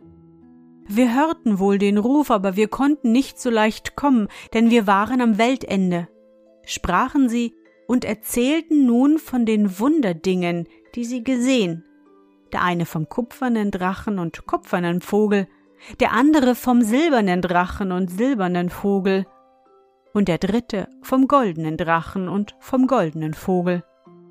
Wir 0.88 1.14
hörten 1.14 1.60
wohl 1.60 1.78
den 1.78 1.98
Ruf, 1.98 2.32
aber 2.32 2.56
wir 2.56 2.66
konnten 2.66 3.12
nicht 3.12 3.38
so 3.38 3.48
leicht 3.48 3.94
kommen, 3.94 4.26
denn 4.54 4.70
wir 4.70 4.88
waren 4.88 5.20
am 5.20 5.38
Weltende, 5.38 6.08
sprachen 6.66 7.28
sie 7.28 7.54
und 7.86 8.04
erzählten 8.04 8.86
nun 8.86 9.20
von 9.20 9.46
den 9.46 9.78
Wunderdingen, 9.78 10.66
die 10.96 11.04
sie 11.04 11.22
gesehen. 11.22 11.84
Der 12.52 12.64
eine 12.64 12.86
vom 12.86 13.08
kupfernen 13.08 13.70
Drachen 13.70 14.18
und 14.18 14.46
kupfernen 14.46 15.00
Vogel, 15.00 15.46
der 16.00 16.10
andere 16.10 16.56
vom 16.56 16.82
silbernen 16.82 17.40
Drachen 17.40 17.92
und 17.92 18.10
silbernen 18.10 18.68
Vogel, 18.68 19.24
und 20.14 20.28
der 20.28 20.38
dritte 20.38 20.88
vom 21.02 21.28
goldenen 21.28 21.76
Drachen 21.76 22.28
und 22.28 22.54
vom 22.60 22.86
goldenen 22.86 23.34
Vogel, 23.34 23.84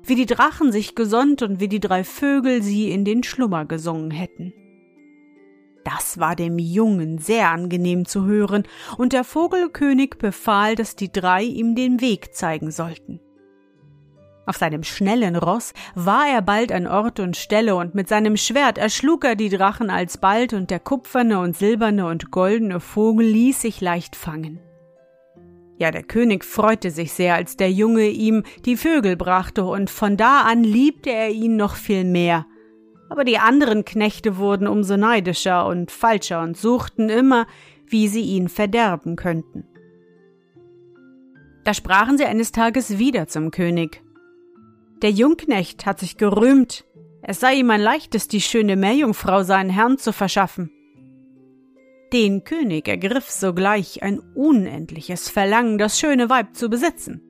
wie 0.04 0.14
die 0.14 0.26
Drachen 0.26 0.72
sich 0.72 0.94
gesonnt 0.94 1.42
und 1.42 1.60
wie 1.60 1.68
die 1.68 1.80
drei 1.80 2.04
Vögel 2.04 2.62
sie 2.62 2.90
in 2.90 3.04
den 3.04 3.22
Schlummer 3.22 3.64
gesungen 3.64 4.10
hätten. 4.10 4.52
Das 5.84 6.18
war 6.18 6.36
dem 6.36 6.58
Jungen 6.58 7.18
sehr 7.18 7.50
angenehm 7.50 8.04
zu 8.04 8.26
hören, 8.26 8.64
und 8.98 9.12
der 9.12 9.24
Vogelkönig 9.24 10.16
befahl, 10.18 10.74
dass 10.74 10.96
die 10.96 11.10
drei 11.10 11.42
ihm 11.42 11.74
den 11.74 12.00
Weg 12.00 12.34
zeigen 12.34 12.70
sollten. 12.70 13.20
Auf 14.44 14.56
seinem 14.56 14.82
schnellen 14.82 15.36
Ross 15.36 15.72
war 15.94 16.26
er 16.26 16.42
bald 16.42 16.72
an 16.72 16.86
Ort 16.86 17.20
und 17.20 17.36
Stelle, 17.36 17.74
und 17.76 17.94
mit 17.94 18.08
seinem 18.08 18.36
Schwert 18.36 18.76
erschlug 18.76 19.24
er 19.24 19.34
die 19.34 19.48
Drachen 19.48 19.88
alsbald, 19.88 20.52
und 20.52 20.70
der 20.70 20.80
kupferne 20.80 21.38
und 21.40 21.56
silberne 21.56 22.06
und 22.06 22.30
goldene 22.30 22.80
Vogel 22.80 23.26
ließ 23.26 23.62
sich 23.62 23.80
leicht 23.80 24.16
fangen. 24.16 24.60
Ja, 25.78 25.92
der 25.92 26.02
König 26.02 26.44
freute 26.44 26.90
sich 26.90 27.12
sehr, 27.12 27.34
als 27.34 27.56
der 27.56 27.70
Junge 27.70 28.08
ihm 28.08 28.42
die 28.64 28.76
Vögel 28.76 29.16
brachte, 29.16 29.64
und 29.64 29.90
von 29.90 30.16
da 30.16 30.42
an 30.42 30.64
liebte 30.64 31.10
er 31.10 31.30
ihn 31.30 31.56
noch 31.56 31.76
viel 31.76 32.04
mehr. 32.04 32.46
Aber 33.08 33.24
die 33.24 33.38
anderen 33.38 33.84
Knechte 33.84 34.36
wurden 34.38 34.66
umso 34.66 34.96
neidischer 34.96 35.66
und 35.66 35.92
falscher 35.92 36.42
und 36.42 36.56
suchten 36.56 37.08
immer, 37.08 37.46
wie 37.86 38.08
sie 38.08 38.22
ihn 38.22 38.48
verderben 38.48 39.14
könnten. 39.14 39.64
Da 41.64 41.74
sprachen 41.74 42.18
sie 42.18 42.24
eines 42.24 42.50
Tages 42.50 42.98
wieder 42.98 43.28
zum 43.28 43.50
König. 43.50 44.02
Der 45.00 45.10
Jungknecht 45.10 45.86
hat 45.86 46.00
sich 46.00 46.16
gerühmt, 46.16 46.84
es 47.22 47.40
sei 47.40 47.54
ihm 47.54 47.70
ein 47.70 47.80
leichtes, 47.80 48.26
die 48.26 48.40
schöne 48.40 48.74
Meerjungfrau 48.74 49.42
seinen 49.44 49.70
Herrn 49.70 49.96
zu 49.96 50.12
verschaffen. 50.12 50.72
Den 52.12 52.44
König 52.44 52.88
ergriff 52.88 53.30
sogleich 53.30 54.02
ein 54.02 54.20
unendliches 54.34 55.28
Verlangen, 55.28 55.76
das 55.76 56.00
schöne 56.00 56.30
Weib 56.30 56.56
zu 56.56 56.70
besitzen. 56.70 57.22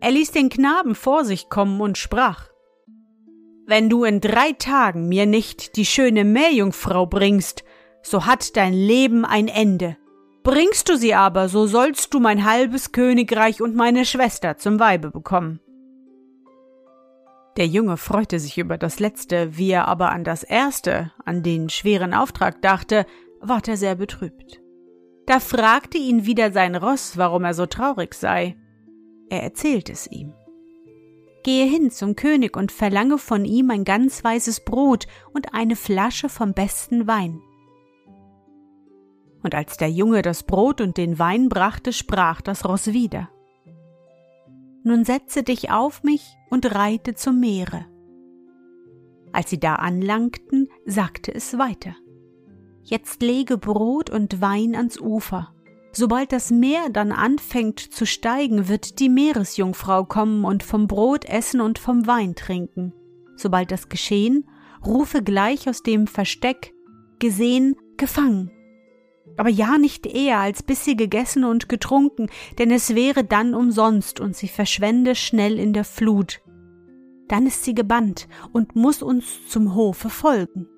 Er 0.00 0.10
ließ 0.10 0.32
den 0.32 0.48
Knaben 0.48 0.96
vor 0.96 1.24
sich 1.24 1.48
kommen 1.48 1.80
und 1.80 1.98
sprach 1.98 2.48
Wenn 3.66 3.88
du 3.88 4.02
in 4.02 4.20
drei 4.20 4.52
Tagen 4.52 5.08
mir 5.08 5.26
nicht 5.26 5.76
die 5.76 5.86
schöne 5.86 6.24
Meerjungfrau 6.24 7.06
bringst, 7.06 7.64
so 8.02 8.26
hat 8.26 8.56
dein 8.56 8.74
Leben 8.74 9.24
ein 9.24 9.46
Ende. 9.46 9.96
Bringst 10.42 10.88
du 10.88 10.96
sie 10.96 11.14
aber, 11.14 11.48
so 11.48 11.66
sollst 11.66 12.12
du 12.12 12.20
mein 12.20 12.44
halbes 12.44 12.92
Königreich 12.92 13.62
und 13.62 13.76
meine 13.76 14.04
Schwester 14.04 14.58
zum 14.58 14.80
Weibe 14.80 15.10
bekommen. 15.10 15.60
Der 17.56 17.66
Junge 17.66 17.96
freute 17.96 18.40
sich 18.40 18.58
über 18.58 18.78
das 18.78 18.98
letzte, 18.98 19.56
wie 19.56 19.70
er 19.70 19.86
aber 19.86 20.10
an 20.10 20.24
das 20.24 20.42
erste, 20.42 21.12
an 21.24 21.44
den 21.44 21.70
schweren 21.70 22.12
Auftrag 22.12 22.60
dachte, 22.60 23.06
ward 23.48 23.68
er 23.68 23.76
sehr 23.76 23.94
betrübt. 23.94 24.60
Da 25.26 25.40
fragte 25.40 25.98
ihn 25.98 26.26
wieder 26.26 26.52
sein 26.52 26.74
Ross, 26.76 27.16
warum 27.16 27.44
er 27.44 27.54
so 27.54 27.66
traurig 27.66 28.14
sei. 28.14 28.56
Er 29.30 29.42
erzählte 29.42 29.92
es 29.92 30.06
ihm. 30.06 30.34
Gehe 31.42 31.66
hin 31.66 31.90
zum 31.90 32.16
König 32.16 32.56
und 32.56 32.72
verlange 32.72 33.18
von 33.18 33.44
ihm 33.44 33.70
ein 33.70 33.84
ganz 33.84 34.24
weißes 34.24 34.64
Brot 34.64 35.06
und 35.32 35.54
eine 35.54 35.76
Flasche 35.76 36.28
vom 36.28 36.52
besten 36.52 37.06
Wein. 37.06 37.40
Und 39.42 39.54
als 39.54 39.76
der 39.76 39.90
Junge 39.90 40.22
das 40.22 40.42
Brot 40.42 40.80
und 40.80 40.96
den 40.96 41.18
Wein 41.18 41.50
brachte, 41.50 41.92
sprach 41.92 42.40
das 42.40 42.64
Ross 42.66 42.92
wieder. 42.92 43.28
Nun 44.84 45.04
setze 45.04 45.42
dich 45.42 45.70
auf 45.70 46.02
mich 46.02 46.24
und 46.50 46.74
reite 46.74 47.14
zum 47.14 47.40
Meere. 47.40 47.86
Als 49.32 49.50
sie 49.50 49.60
da 49.60 49.74
anlangten, 49.74 50.68
sagte 50.86 51.34
es 51.34 51.58
weiter. 51.58 51.94
Jetzt 52.84 53.22
lege 53.22 53.58
Brot 53.58 54.10
und 54.10 54.40
Wein 54.40 54.74
ans 54.74 55.00
Ufer. 55.00 55.52
Sobald 55.92 56.32
das 56.32 56.50
Meer 56.50 56.90
dann 56.90 57.12
anfängt 57.12 57.80
zu 57.80 58.06
steigen, 58.06 58.68
wird 58.68 59.00
die 59.00 59.08
Meeresjungfrau 59.08 60.04
kommen 60.04 60.44
und 60.44 60.62
vom 60.62 60.86
Brot 60.86 61.24
essen 61.24 61.60
und 61.60 61.78
vom 61.78 62.06
Wein 62.06 62.34
trinken. 62.34 62.92
Sobald 63.36 63.70
das 63.70 63.88
geschehen, 63.88 64.48
rufe 64.84 65.22
gleich 65.22 65.68
aus 65.68 65.82
dem 65.82 66.06
Versteck 66.06 66.72
gesehen, 67.18 67.76
gefangen 67.96 68.50
aber 69.36 69.48
ja 69.48 69.78
nicht 69.78 70.06
eher, 70.06 70.38
als 70.38 70.62
bis 70.62 70.84
sie 70.84 70.96
gegessen 70.96 71.44
und 71.44 71.68
getrunken, 71.68 72.28
denn 72.58 72.70
es 72.70 72.94
wäre 72.94 73.24
dann 73.24 73.54
umsonst 73.54 74.20
und 74.20 74.36
sie 74.36 74.48
verschwende 74.48 75.14
schnell 75.14 75.58
in 75.58 75.72
der 75.72 75.84
Flut. 75.84 76.40
Dann 77.28 77.46
ist 77.46 77.64
sie 77.64 77.74
gebannt 77.74 78.28
und 78.52 78.76
muss 78.76 79.02
uns 79.02 79.48
zum 79.48 79.74
Hofe 79.74 80.10
folgen. 80.10 80.68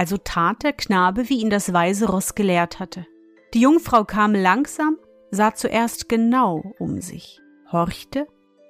Also 0.00 0.16
tat 0.16 0.62
der 0.62 0.72
Knabe, 0.72 1.28
wie 1.28 1.42
ihn 1.42 1.50
das 1.50 1.74
weise 1.74 2.08
Ross 2.08 2.34
gelehrt 2.34 2.80
hatte. 2.80 3.06
Die 3.52 3.60
Jungfrau 3.60 4.04
kam 4.04 4.34
langsam, 4.34 4.96
sah 5.30 5.54
zuerst 5.54 6.08
genau 6.08 6.72
um 6.78 7.02
sich, 7.02 7.38
horchte, 7.70 8.26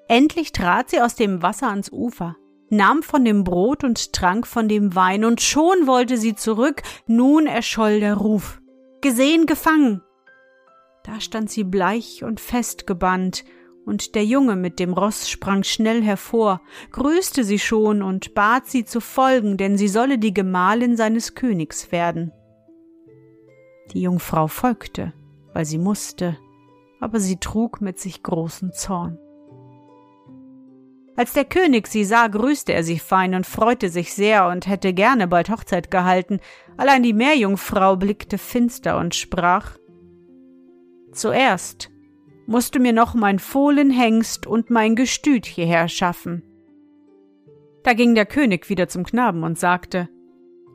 endlich 0.08 0.50
trat 0.50 0.90
sie 0.90 1.00
aus 1.00 1.14
dem 1.14 1.40
Wasser 1.40 1.68
ans 1.68 1.92
Ufer, 1.92 2.34
nahm 2.68 3.04
von 3.04 3.24
dem 3.24 3.44
Brot 3.44 3.84
und 3.84 4.12
trank 4.12 4.44
von 4.44 4.66
dem 4.66 4.96
Wein, 4.96 5.24
und 5.24 5.40
schon 5.40 5.86
wollte 5.86 6.16
sie 6.16 6.34
zurück, 6.34 6.82
nun 7.06 7.46
erscholl 7.46 8.00
der 8.00 8.16
Ruf. 8.16 8.60
Gesehen, 9.00 9.46
gefangen! 9.46 10.02
Da 11.04 11.20
stand 11.20 11.48
sie 11.48 11.62
bleich 11.62 12.24
und 12.24 12.40
festgebannt, 12.40 13.44
und 13.84 14.14
der 14.14 14.24
Junge 14.24 14.56
mit 14.56 14.78
dem 14.78 14.92
Ross 14.92 15.28
sprang 15.28 15.64
schnell 15.64 16.02
hervor, 16.02 16.60
grüßte 16.92 17.44
sie 17.44 17.58
schon 17.58 18.02
und 18.02 18.34
bat 18.34 18.66
sie 18.66 18.84
zu 18.84 19.00
folgen, 19.00 19.56
denn 19.56 19.76
sie 19.76 19.88
solle 19.88 20.18
die 20.18 20.34
Gemahlin 20.34 20.96
seines 20.96 21.34
Königs 21.34 21.90
werden. 21.92 22.32
Die 23.92 24.02
Jungfrau 24.02 24.46
folgte, 24.46 25.12
weil 25.52 25.64
sie 25.64 25.78
musste, 25.78 26.36
aber 27.00 27.18
sie 27.18 27.36
trug 27.36 27.80
mit 27.80 27.98
sich 27.98 28.22
großen 28.22 28.72
Zorn. 28.72 29.18
Als 31.16 31.32
der 31.32 31.44
König 31.44 31.86
sie 31.86 32.04
sah, 32.04 32.28
grüßte 32.28 32.72
er 32.72 32.84
sie 32.84 32.98
fein 32.98 33.34
und 33.34 33.44
freute 33.44 33.90
sich 33.90 34.14
sehr 34.14 34.46
und 34.46 34.66
hätte 34.66 34.94
gerne 34.94 35.26
bald 35.26 35.50
Hochzeit 35.50 35.90
gehalten, 35.90 36.40
allein 36.76 37.02
die 37.02 37.12
Meerjungfrau 37.12 37.96
blickte 37.96 38.38
finster 38.38 38.96
und 38.98 39.14
sprach 39.14 39.76
Zuerst 41.12 41.90
musst 42.50 42.74
du 42.74 42.80
mir 42.80 42.92
noch 42.92 43.14
mein 43.14 43.38
Fohlenhengst 43.38 44.44
und 44.44 44.70
mein 44.70 44.96
Gestüt 44.96 45.46
hierher 45.46 45.86
schaffen. 45.86 46.42
Da 47.84 47.92
ging 47.92 48.16
der 48.16 48.26
König 48.26 48.68
wieder 48.68 48.88
zum 48.88 49.04
Knaben 49.04 49.44
und 49.44 49.56
sagte 49.56 50.08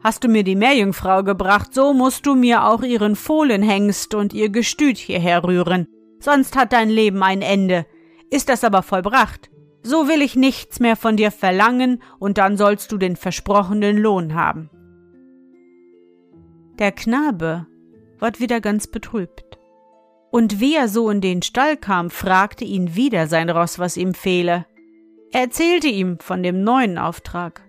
Hast 0.01 0.23
du 0.23 0.29
mir 0.29 0.43
die 0.43 0.55
Meerjungfrau 0.55 1.23
gebracht, 1.23 1.73
so 1.73 1.93
musst 1.93 2.25
du 2.25 2.35
mir 2.35 2.63
auch 2.63 2.81
ihren 2.81 3.17
Fohlenhengst 3.17 4.15
und 4.15 4.33
ihr 4.33 4.49
Gestüt 4.49 4.97
hierher 4.97 5.43
rühren, 5.43 5.87
sonst 6.19 6.55
hat 6.55 6.71
dein 6.71 6.89
Leben 6.89 7.21
ein 7.21 7.41
Ende. 7.41 7.85
Ist 8.29 8.47
das 8.47 8.63
aber 8.63 8.81
vollbracht, 8.81 9.49
so 9.83 10.07
will 10.07 10.21
ich 10.21 10.37
nichts 10.37 10.79
mehr 10.79 10.95
von 10.95 11.17
dir 11.17 11.29
verlangen, 11.29 12.01
und 12.19 12.37
dann 12.37 12.55
sollst 12.55 12.91
du 12.93 12.97
den 12.97 13.17
versprochenen 13.17 13.97
Lohn 13.97 14.33
haben. 14.33 14.69
Der 16.79 16.93
Knabe 16.93 17.67
ward 18.19 18.39
wieder 18.39 18.61
ganz 18.61 18.87
betrübt. 18.87 19.44
Und 20.35 20.59
wie 20.59 20.75
er 20.75 20.89
so 20.89 21.09
in 21.09 21.21
den 21.21 21.41
Stall 21.41 21.77
kam, 21.77 22.09
fragte 22.09 22.65
ihn 22.65 22.93
wieder 22.93 23.27
sein 23.27 23.49
Ross, 23.49 23.79
was 23.79 23.95
ihm 23.95 24.13
fehle. 24.13 24.65
Er 25.31 25.43
erzählte 25.43 25.87
ihm 25.87 26.19
von 26.19 26.43
dem 26.43 26.61
neuen 26.61 26.97
Auftrag. 26.97 27.61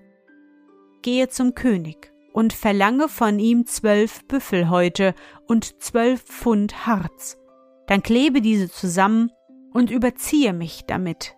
Gehe 1.00 1.28
zum 1.28 1.54
König 1.54 2.12
und 2.32 2.52
verlange 2.52 3.08
von 3.08 3.38
ihm 3.38 3.66
zwölf 3.66 4.24
Büffelhäute 4.26 5.14
und 5.46 5.80
zwölf 5.80 6.24
Pfund 6.24 6.88
Harz. 6.88 7.38
Dann 7.86 8.02
klebe 8.02 8.40
diese 8.40 8.68
zusammen 8.68 9.30
und 9.72 9.92
überziehe 9.92 10.52
mich 10.52 10.86
damit. 10.88 11.36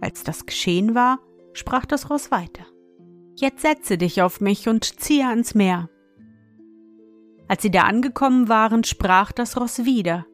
Als 0.00 0.24
das 0.24 0.46
geschehen 0.46 0.94
war, 0.94 1.18
sprach 1.52 1.84
das 1.84 2.08
Ross 2.08 2.30
weiter. 2.30 2.64
Jetzt 3.34 3.60
setze 3.60 3.98
dich 3.98 4.22
auf 4.22 4.40
mich 4.40 4.70
und 4.70 5.00
ziehe 5.02 5.28
ans 5.28 5.54
Meer. 5.54 5.90
Als 7.48 7.62
sie 7.62 7.70
da 7.70 7.82
angekommen 7.82 8.48
waren, 8.48 8.84
sprach 8.84 9.32
das 9.32 9.58
Ross 9.60 9.84
wieder. 9.84 10.26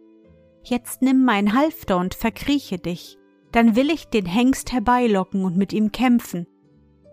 Jetzt 0.64 1.02
nimm 1.02 1.24
mein 1.24 1.54
Halfter 1.54 1.98
und 1.98 2.14
verkrieche 2.14 2.78
dich, 2.78 3.18
dann 3.50 3.76
will 3.76 3.90
ich 3.90 4.06
den 4.06 4.26
Hengst 4.26 4.72
herbeilocken 4.72 5.44
und 5.44 5.56
mit 5.56 5.72
ihm 5.72 5.92
kämpfen. 5.92 6.46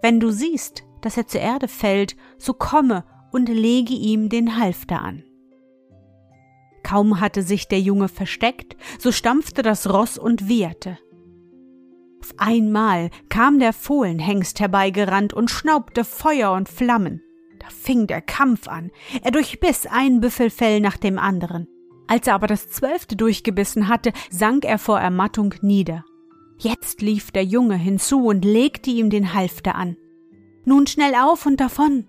Wenn 0.02 0.20
du 0.20 0.32
siehst, 0.32 0.84
dass 1.02 1.18
er 1.18 1.28
zur 1.28 1.42
Erde 1.42 1.68
fällt, 1.68 2.16
so 2.38 2.54
komme 2.54 3.04
und 3.32 3.50
lege 3.50 3.94
ihm 3.94 4.30
den 4.30 4.58
Halfter 4.58 5.02
an. 5.02 5.24
Kaum 6.84 7.20
hatte 7.20 7.44
sich 7.44 7.68
der 7.68 7.82
Junge 7.82 8.08
versteckt, 8.08 8.78
so 9.00 9.12
stampfte 9.12 9.62
das 9.62 9.92
Ross 9.92 10.18
und 10.18 10.48
wehrte. 10.48 10.98
Auf 12.22 12.34
einmal 12.38 13.10
kam 13.30 13.60
der 13.60 13.74
Fohlenhengst 13.74 14.60
herbeigerannt 14.60 15.34
und 15.34 15.50
schnaubte 15.50 16.04
Feuer 16.04 16.52
und 16.54 16.70
Flammen. 16.70 17.22
Fing 17.72 18.08
der 18.08 18.22
Kampf 18.22 18.68
an. 18.68 18.92
Er 19.24 19.32
durchbiss 19.32 19.86
ein 19.86 20.22
Büffelfell 20.22 20.80
nach 20.80 20.98
dem 20.98 21.18
anderen. 21.20 21.68
Als 22.08 22.28
er 22.28 22.36
aber 22.36 22.48
das 22.48 22.70
zwölfte 22.70 23.16
durchgebissen 23.16 23.88
hatte, 23.88 24.12
sank 24.30 24.66
er 24.66 24.80
vor 24.80 25.00
Ermattung 25.00 25.54
nieder. 25.62 26.06
Jetzt 26.58 27.02
lief 27.02 27.32
der 27.32 27.46
Junge 27.46 27.76
hinzu 27.76 28.26
und 28.26 28.44
legte 28.44 28.90
ihm 28.90 29.10
den 29.10 29.34
Halfter 29.34 29.76
an. 29.76 29.96
Nun 30.66 30.88
schnell 30.88 31.14
auf 31.16 31.46
und 31.46 31.60
davon, 31.60 32.06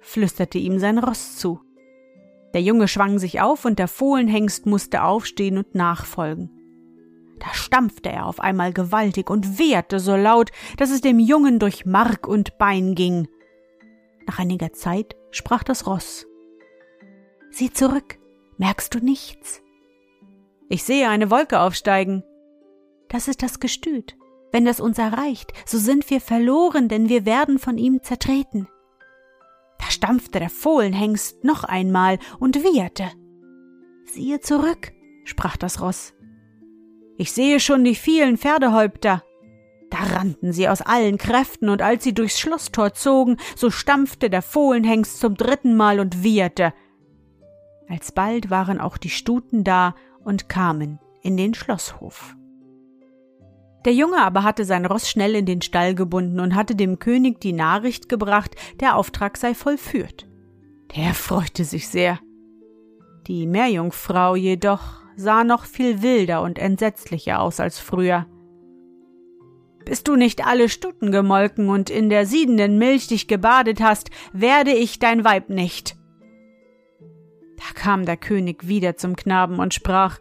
flüsterte 0.00 0.58
ihm 0.58 0.78
sein 0.78 0.98
Ross 0.98 1.36
zu. 1.36 1.60
Der 2.52 2.62
Junge 2.62 2.86
schwang 2.86 3.18
sich 3.18 3.40
auf 3.40 3.64
und 3.64 3.78
der 3.78 3.88
Fohlenhengst 3.88 4.66
musste 4.66 5.02
aufstehen 5.02 5.58
und 5.58 5.74
nachfolgen. 5.74 6.50
Da 7.40 7.52
stampfte 7.52 8.10
er 8.10 8.26
auf 8.26 8.40
einmal 8.40 8.72
gewaltig 8.72 9.28
und 9.28 9.58
wehrte 9.58 9.98
so 9.98 10.16
laut, 10.16 10.50
dass 10.76 10.90
es 10.90 11.00
dem 11.00 11.18
Jungen 11.18 11.58
durch 11.58 11.84
Mark 11.84 12.28
und 12.28 12.56
Bein 12.58 12.94
ging. 12.94 13.28
Nach 14.26 14.38
einiger 14.38 14.72
Zeit 14.72 15.16
sprach 15.30 15.62
das 15.62 15.86
Ross. 15.86 16.26
Sieh 17.50 17.72
zurück, 17.72 18.18
merkst 18.58 18.94
du 18.94 18.98
nichts? 18.98 19.62
Ich 20.68 20.82
sehe 20.82 21.08
eine 21.08 21.30
Wolke 21.30 21.60
aufsteigen. 21.60 22.24
Das 23.08 23.28
ist 23.28 23.42
das 23.42 23.60
Gestüt. 23.60 24.16
Wenn 24.50 24.64
das 24.64 24.80
uns 24.80 24.98
erreicht, 24.98 25.52
so 25.66 25.78
sind 25.78 26.08
wir 26.10 26.20
verloren, 26.20 26.88
denn 26.88 27.08
wir 27.08 27.26
werden 27.26 27.58
von 27.58 27.76
ihm 27.76 28.02
zertreten. 28.02 28.68
Da 29.78 29.90
stampfte 29.90 30.38
der 30.38 30.48
Fohlenhengst 30.48 31.44
noch 31.44 31.64
einmal 31.64 32.18
und 32.38 32.62
wehrte. 32.62 33.10
Siehe 34.04 34.40
zurück, 34.40 34.92
sprach 35.24 35.56
das 35.56 35.80
Ross. 35.80 36.14
Ich 37.16 37.32
sehe 37.32 37.60
schon 37.60 37.84
die 37.84 37.94
vielen 37.94 38.38
Pferdehäupter. 38.38 39.22
Da 39.94 40.16
rannten 40.16 40.52
sie 40.52 40.68
aus 40.68 40.82
allen 40.82 41.18
Kräften, 41.18 41.68
und 41.68 41.80
als 41.80 42.02
sie 42.02 42.12
durchs 42.12 42.40
Schlosstor 42.40 42.94
zogen, 42.94 43.36
so 43.54 43.70
stampfte 43.70 44.28
der 44.28 44.42
Fohlenhengst 44.42 45.20
zum 45.20 45.36
dritten 45.36 45.76
Mal 45.76 46.00
und 46.00 46.24
wieherte. 46.24 46.74
Alsbald 47.88 48.50
waren 48.50 48.80
auch 48.80 48.98
die 48.98 49.08
Stuten 49.08 49.62
da 49.62 49.94
und 50.24 50.48
kamen 50.48 50.98
in 51.22 51.36
den 51.36 51.54
Schlosshof. 51.54 52.34
Der 53.84 53.94
Junge 53.94 54.20
aber 54.20 54.42
hatte 54.42 54.64
sein 54.64 54.84
Ross 54.84 55.08
schnell 55.08 55.36
in 55.36 55.46
den 55.46 55.62
Stall 55.62 55.94
gebunden 55.94 56.40
und 56.40 56.56
hatte 56.56 56.74
dem 56.74 56.98
König 56.98 57.40
die 57.40 57.52
Nachricht 57.52 58.08
gebracht, 58.08 58.56
der 58.80 58.96
Auftrag 58.96 59.36
sei 59.36 59.54
vollführt. 59.54 60.26
Der 60.96 61.14
freute 61.14 61.64
sich 61.64 61.86
sehr. 61.86 62.18
Die 63.28 63.46
Meerjungfrau 63.46 64.34
jedoch 64.34 65.04
sah 65.14 65.44
noch 65.44 65.66
viel 65.66 66.02
wilder 66.02 66.42
und 66.42 66.58
entsetzlicher 66.58 67.40
aus 67.40 67.60
als 67.60 67.78
früher. 67.78 68.26
Bis 69.84 70.02
du 70.02 70.16
nicht 70.16 70.46
alle 70.46 70.68
Stuten 70.68 71.12
gemolken 71.12 71.68
und 71.68 71.90
in 71.90 72.08
der 72.08 72.26
siedenden 72.26 72.78
Milch 72.78 73.08
dich 73.08 73.28
gebadet 73.28 73.80
hast, 73.80 74.10
werde 74.32 74.72
ich 74.72 74.98
dein 74.98 75.24
Weib 75.24 75.50
nicht. 75.50 75.96
Da 77.56 77.80
kam 77.80 78.06
der 78.06 78.16
König 78.16 78.66
wieder 78.66 78.96
zum 78.96 79.16
Knaben 79.16 79.58
und 79.58 79.74
sprach 79.74 80.18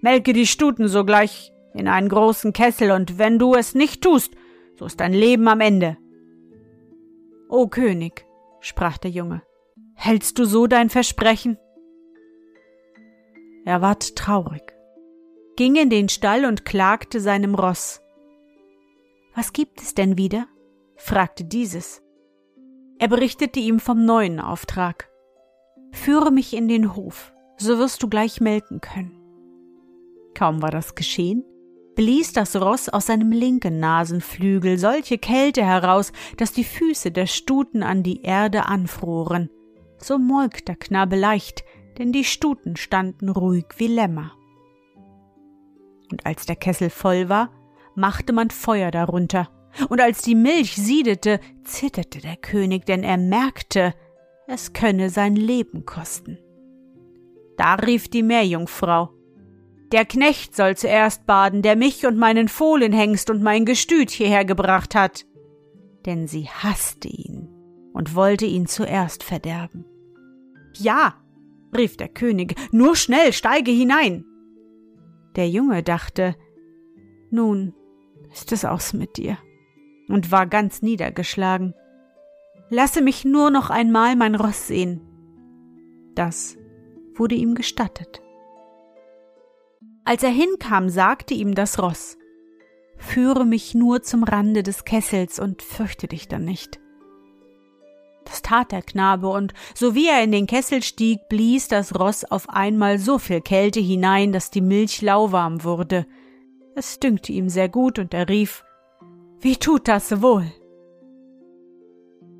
Melke 0.00 0.32
die 0.32 0.46
Stuten 0.46 0.86
sogleich 0.86 1.52
in 1.72 1.88
einen 1.88 2.08
großen 2.08 2.52
Kessel, 2.52 2.90
und 2.92 3.18
wenn 3.18 3.38
du 3.38 3.54
es 3.54 3.74
nicht 3.74 4.02
tust, 4.02 4.34
so 4.76 4.86
ist 4.86 5.00
dein 5.00 5.12
Leben 5.12 5.48
am 5.48 5.60
Ende. 5.60 5.96
O 7.48 7.68
König, 7.68 8.26
sprach 8.60 8.98
der 8.98 9.10
Junge, 9.10 9.42
hältst 9.94 10.38
du 10.38 10.44
so 10.44 10.66
dein 10.66 10.90
Versprechen? 10.90 11.58
Er 13.64 13.80
ward 13.80 14.14
traurig, 14.14 14.74
ging 15.56 15.76
in 15.76 15.90
den 15.90 16.08
Stall 16.08 16.44
und 16.44 16.64
klagte 16.64 17.18
seinem 17.18 17.54
Ross. 17.54 18.03
Was 19.34 19.52
gibt 19.52 19.82
es 19.82 19.94
denn 19.94 20.16
wieder? 20.16 20.46
fragte 20.96 21.44
dieses. 21.44 22.02
Er 22.98 23.08
berichtete 23.08 23.58
ihm 23.58 23.80
vom 23.80 24.04
neuen 24.04 24.38
Auftrag. 24.38 25.10
Führe 25.90 26.30
mich 26.30 26.54
in 26.54 26.68
den 26.68 26.94
Hof, 26.94 27.32
so 27.56 27.78
wirst 27.78 28.02
du 28.02 28.08
gleich 28.08 28.40
melken 28.40 28.80
können. 28.80 29.20
Kaum 30.34 30.62
war 30.62 30.70
das 30.70 30.94
geschehen, 30.94 31.44
blies 31.96 32.32
das 32.32 32.56
Ross 32.56 32.88
aus 32.88 33.06
seinem 33.06 33.32
linken 33.32 33.80
Nasenflügel 33.80 34.78
solche 34.78 35.18
Kälte 35.18 35.64
heraus, 35.64 36.12
dass 36.36 36.52
die 36.52 36.64
Füße 36.64 37.10
der 37.10 37.26
Stuten 37.26 37.82
an 37.82 38.02
die 38.02 38.22
Erde 38.22 38.66
anfroren. 38.66 39.50
So 39.98 40.18
molk 40.18 40.64
der 40.66 40.76
Knabe 40.76 41.16
leicht, 41.16 41.64
denn 41.98 42.12
die 42.12 42.24
Stuten 42.24 42.76
standen 42.76 43.28
ruhig 43.28 43.66
wie 43.76 43.86
Lämmer. 43.88 44.32
Und 46.10 46.26
als 46.26 46.46
der 46.46 46.56
Kessel 46.56 46.90
voll 46.90 47.28
war, 47.28 47.50
machte 47.94 48.32
man 48.32 48.50
Feuer 48.50 48.90
darunter, 48.90 49.48
und 49.88 50.00
als 50.00 50.22
die 50.22 50.34
Milch 50.34 50.76
siedete, 50.76 51.40
zitterte 51.64 52.20
der 52.20 52.36
König, 52.36 52.86
denn 52.86 53.02
er 53.02 53.16
merkte, 53.16 53.94
es 54.46 54.72
könne 54.72 55.10
sein 55.10 55.36
Leben 55.36 55.84
kosten. 55.84 56.38
Da 57.56 57.74
rief 57.74 58.08
die 58.08 58.22
Meerjungfrau 58.22 59.10
Der 59.92 60.04
Knecht 60.04 60.54
soll 60.54 60.76
zuerst 60.76 61.26
baden, 61.26 61.62
der 61.62 61.76
mich 61.76 62.06
und 62.06 62.18
meinen 62.18 62.48
Fohlenhengst 62.48 63.30
und 63.30 63.42
mein 63.42 63.64
Gestüt 63.64 64.10
hierher 64.10 64.44
gebracht 64.44 64.94
hat. 64.94 65.24
Denn 66.04 66.26
sie 66.26 66.48
hasste 66.48 67.08
ihn 67.08 67.48
und 67.92 68.14
wollte 68.14 68.44
ihn 68.44 68.66
zuerst 68.66 69.22
verderben. 69.22 69.86
Ja, 70.76 71.14
rief 71.76 71.96
der 71.96 72.08
König, 72.08 72.54
nur 72.72 72.96
schnell 72.96 73.32
steige 73.32 73.70
hinein. 73.70 74.24
Der 75.36 75.48
Junge 75.48 75.82
dachte, 75.82 76.34
nun 77.30 77.72
ist 78.34 78.52
es 78.52 78.64
aus 78.64 78.92
mit 78.92 79.16
dir, 79.16 79.38
und 80.08 80.30
war 80.30 80.46
ganz 80.46 80.82
niedergeschlagen. 80.82 81.74
Lasse 82.68 83.00
mich 83.00 83.24
nur 83.24 83.50
noch 83.50 83.70
einmal 83.70 84.16
mein 84.16 84.34
Ross 84.34 84.66
sehen. 84.66 85.00
Das 86.14 86.56
wurde 87.14 87.36
ihm 87.36 87.54
gestattet. 87.54 88.20
Als 90.04 90.22
er 90.22 90.30
hinkam, 90.30 90.88
sagte 90.88 91.32
ihm 91.34 91.54
das 91.54 91.80
Ross 91.80 92.18
Führe 92.96 93.44
mich 93.44 93.74
nur 93.74 94.02
zum 94.02 94.22
Rande 94.24 94.62
des 94.62 94.84
Kessels 94.84 95.38
und 95.38 95.62
fürchte 95.62 96.08
dich 96.08 96.28
dann 96.28 96.44
nicht. 96.44 96.80
Das 98.24 98.42
tat 98.42 98.72
der 98.72 98.82
Knabe, 98.82 99.28
und 99.28 99.52
so 99.74 99.94
wie 99.94 100.08
er 100.08 100.22
in 100.22 100.32
den 100.32 100.46
Kessel 100.46 100.82
stieg, 100.82 101.28
blies 101.28 101.68
das 101.68 101.98
Ross 101.98 102.24
auf 102.24 102.48
einmal 102.48 102.98
so 102.98 103.18
viel 103.18 103.40
Kälte 103.40 103.80
hinein, 103.80 104.32
dass 104.32 104.50
die 104.50 104.62
Milch 104.62 105.02
lauwarm 105.02 105.62
wurde. 105.64 106.06
Es 106.76 106.98
dünkte 106.98 107.32
ihm 107.32 107.48
sehr 107.48 107.68
gut, 107.68 107.98
und 107.98 108.12
er 108.14 108.28
rief 108.28 108.64
Wie 109.40 109.56
tut 109.56 109.88
das 109.88 110.22
wohl? 110.22 110.46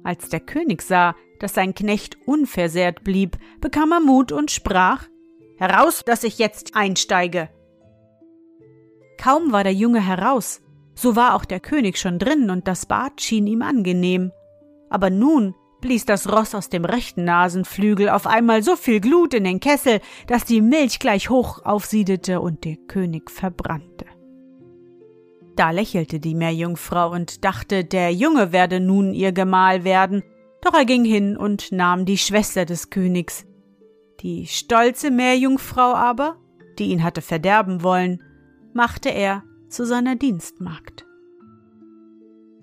Als 0.03 0.29
der 0.29 0.41
König 0.41 0.83
sah, 0.83 1.15
dass 1.39 1.55
sein 1.55 1.75
Knecht 1.75 2.19
unversehrt 2.27 3.05
blieb, 3.05 3.39
bekam 3.61 3.93
er 3.93 4.01
Mut 4.01 4.33
und 4.33 4.51
sprach 4.51 5.07
Heraus, 5.57 6.03
dass 6.05 6.25
ich 6.25 6.39
jetzt 6.39 6.75
einsteige. 6.75 7.49
Kaum 9.19 9.53
war 9.53 9.63
der 9.63 9.73
Junge 9.73 10.05
heraus, 10.05 10.63
so 10.95 11.17
war 11.17 11.35
auch 11.35 11.45
der 11.45 11.61
König 11.61 11.97
schon 11.97 12.19
drin, 12.19 12.51
und 12.51 12.67
das 12.67 12.87
Bad 12.87 13.21
schien 13.21 13.47
ihm 13.47 13.63
angenehm. 13.63 14.33
Aber 14.91 15.11
nun 15.11 15.55
blies 15.81 16.05
das 16.05 16.31
Ross 16.31 16.55
aus 16.55 16.69
dem 16.69 16.85
rechten 16.85 17.25
Nasenflügel 17.25 18.09
auf 18.09 18.27
einmal 18.27 18.63
so 18.63 18.75
viel 18.75 19.01
Glut 19.01 19.35
in 19.35 19.45
den 19.45 19.61
Kessel, 19.61 20.01
dass 20.27 20.45
die 20.45 20.61
Milch 20.61 20.99
gleich 20.99 21.31
hoch 21.31 21.65
aufsiedete 21.65 22.41
und 22.41 22.65
der 22.65 22.77
König 22.89 23.31
verbrannte. 23.31 24.07
Da 25.57 25.71
lächelte 25.71 26.19
die 26.19 26.35
Meerjungfrau 26.35 27.13
und 27.13 27.45
dachte, 27.45 27.85
der 27.85 28.13
Junge 28.13 28.53
werde 28.53 28.81
nun 28.81 29.15
ihr 29.15 29.33
Gemahl 29.33 29.85
werden, 29.85 30.23
doch 30.63 30.75
er 30.75 30.85
ging 30.85 31.05
hin 31.05 31.37
und 31.37 31.71
nahm 31.71 32.07
die 32.07 32.19
Schwester 32.19 32.65
des 32.65 32.91
Königs. 32.91 33.47
Die 34.21 34.47
stolze 34.47 35.11
Meerjungfrau 35.11 35.95
aber, 35.95 36.37
die 36.79 36.87
ihn 36.87 37.05
hatte 37.05 37.23
verderben 37.23 37.83
wollen, 37.83 38.23
machte 38.73 39.11
er 39.11 39.45
zu 39.69 39.87
seiner 39.87 40.17
Dienstmagd. 40.17 41.05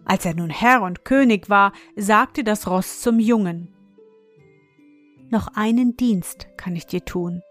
Als 0.03 0.25
er 0.25 0.33
nun 0.33 0.49
Herr 0.49 0.81
und 0.81 1.05
König 1.05 1.49
war, 1.49 1.71
sagte 1.95 2.43
das 2.43 2.67
Ross 2.67 3.01
zum 3.01 3.19
Jungen 3.19 3.73
Noch 5.29 5.47
einen 5.55 5.95
Dienst 5.95 6.47
kann 6.57 6.75
ich 6.75 6.87
dir 6.87 7.05
tun 7.05 7.41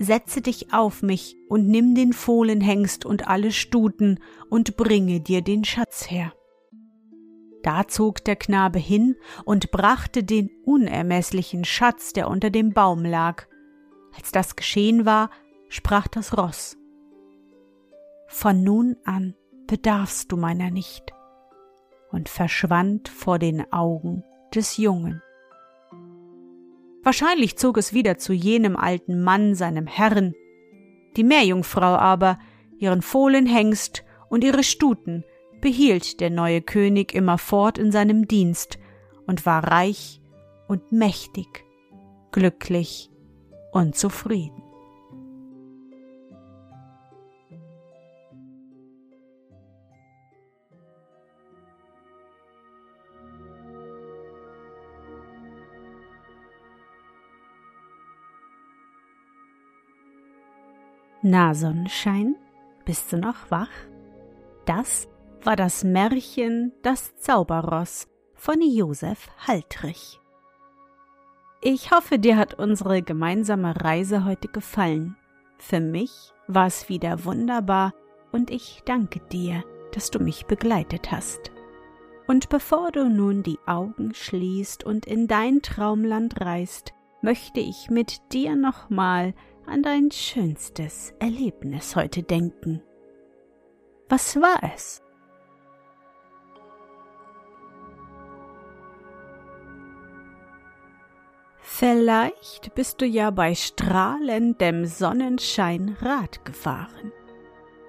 setze 0.00 0.40
dich 0.40 0.72
auf 0.72 1.02
mich 1.02 1.36
und 1.48 1.68
nimm 1.68 1.94
den 1.94 2.14
Fohlenhengst 2.14 3.04
und 3.04 3.28
alle 3.28 3.52
Stuten 3.52 4.18
und 4.48 4.76
bringe 4.76 5.20
dir 5.20 5.42
den 5.42 5.64
Schatz 5.64 6.10
her. 6.10 6.32
Da 7.62 7.86
zog 7.86 8.24
der 8.24 8.36
Knabe 8.36 8.78
hin 8.78 9.16
und 9.44 9.70
brachte 9.70 10.24
den 10.24 10.50
unermeßlichen 10.64 11.66
Schatz, 11.66 12.14
der 12.14 12.28
unter 12.28 12.48
dem 12.48 12.72
Baum 12.72 13.04
lag. 13.04 13.46
Als 14.16 14.32
das 14.32 14.56
geschehen 14.56 15.04
war, 15.04 15.30
sprach 15.68 16.08
das 16.08 16.38
Ross. 16.38 16.78
Von 18.26 18.62
nun 18.62 18.96
an 19.04 19.34
bedarfst 19.66 20.32
du 20.32 20.38
meiner 20.38 20.70
nicht, 20.70 21.12
und 22.10 22.30
verschwand 22.30 23.08
vor 23.08 23.38
den 23.38 23.70
Augen 23.70 24.24
des 24.54 24.78
Jungen. 24.78 25.22
Wahrscheinlich 27.02 27.56
zog 27.56 27.78
es 27.78 27.94
wieder 27.94 28.18
zu 28.18 28.32
jenem 28.32 28.76
alten 28.76 29.22
Mann, 29.22 29.54
seinem 29.54 29.86
Herrn. 29.86 30.34
Die 31.16 31.24
Meerjungfrau 31.24 31.96
aber, 31.96 32.38
ihren 32.78 33.02
Fohlenhengst 33.02 34.04
und 34.28 34.44
ihre 34.44 34.62
Stuten 34.62 35.24
behielt 35.60 36.20
der 36.20 36.30
neue 36.30 36.62
König 36.62 37.14
immerfort 37.14 37.78
in 37.78 37.92
seinem 37.92 38.26
Dienst 38.26 38.78
und 39.26 39.44
war 39.46 39.64
reich 39.64 40.20
und 40.68 40.92
mächtig, 40.92 41.64
glücklich 42.32 43.10
und 43.72 43.96
zufrieden. 43.96 44.59
Na, 61.22 61.52
Sonnenschein, 61.52 62.34
bist 62.86 63.12
du 63.12 63.18
noch 63.18 63.50
wach? 63.50 63.68
Das 64.64 65.06
war 65.42 65.54
das 65.54 65.84
Märchen 65.84 66.72
Das 66.82 67.14
Zauberross 67.16 68.08
von 68.34 68.62
Josef 68.62 69.28
Haltrich. 69.46 70.18
Ich 71.60 71.90
hoffe, 71.90 72.18
dir 72.18 72.38
hat 72.38 72.54
unsere 72.54 73.02
gemeinsame 73.02 73.78
Reise 73.84 74.24
heute 74.24 74.48
gefallen. 74.48 75.14
Für 75.58 75.80
mich 75.80 76.32
war 76.46 76.66
es 76.66 76.88
wieder 76.88 77.22
wunderbar 77.26 77.92
und 78.32 78.50
ich 78.50 78.82
danke 78.86 79.20
dir, 79.30 79.62
dass 79.92 80.10
du 80.10 80.20
mich 80.20 80.46
begleitet 80.46 81.12
hast. 81.12 81.50
Und 82.28 82.48
bevor 82.48 82.92
du 82.92 83.10
nun 83.10 83.42
die 83.42 83.58
Augen 83.66 84.14
schließt 84.14 84.84
und 84.84 85.04
in 85.04 85.26
dein 85.26 85.60
Traumland 85.60 86.40
reist, 86.40 86.94
möchte 87.20 87.60
ich 87.60 87.90
mit 87.90 88.32
dir 88.32 88.56
nochmal 88.56 89.34
an 89.70 89.84
dein 89.84 90.10
schönstes 90.10 91.14
Erlebnis 91.20 91.94
heute 91.94 92.24
denken. 92.24 92.82
Was 94.08 94.34
war 94.36 94.58
es? 94.74 95.00
Vielleicht 101.60 102.74
bist 102.74 103.00
du 103.00 103.06
ja 103.06 103.30
bei 103.30 103.54
strahlendem 103.54 104.86
Sonnenschein 104.86 105.96
Rad 106.00 106.44
gefahren. 106.44 107.12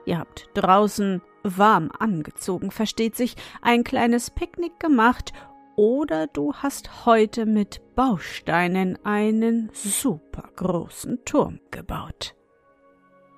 Ihr 0.06 0.20
habt 0.20 0.50
draußen 0.54 1.22
warm 1.42 1.92
angezogen, 1.98 2.70
versteht 2.70 3.16
sich, 3.16 3.36
ein 3.62 3.84
kleines 3.84 4.30
Picknick 4.30 4.80
gemacht 4.80 5.34
oder 5.82 6.28
du 6.28 6.54
hast 6.54 7.08
heute 7.08 7.48
mit 7.48 7.82
Bausteinen 7.96 9.04
einen 9.04 9.72
supergroßen 9.74 11.26
Turm 11.26 11.60
gebaut. 11.72 12.36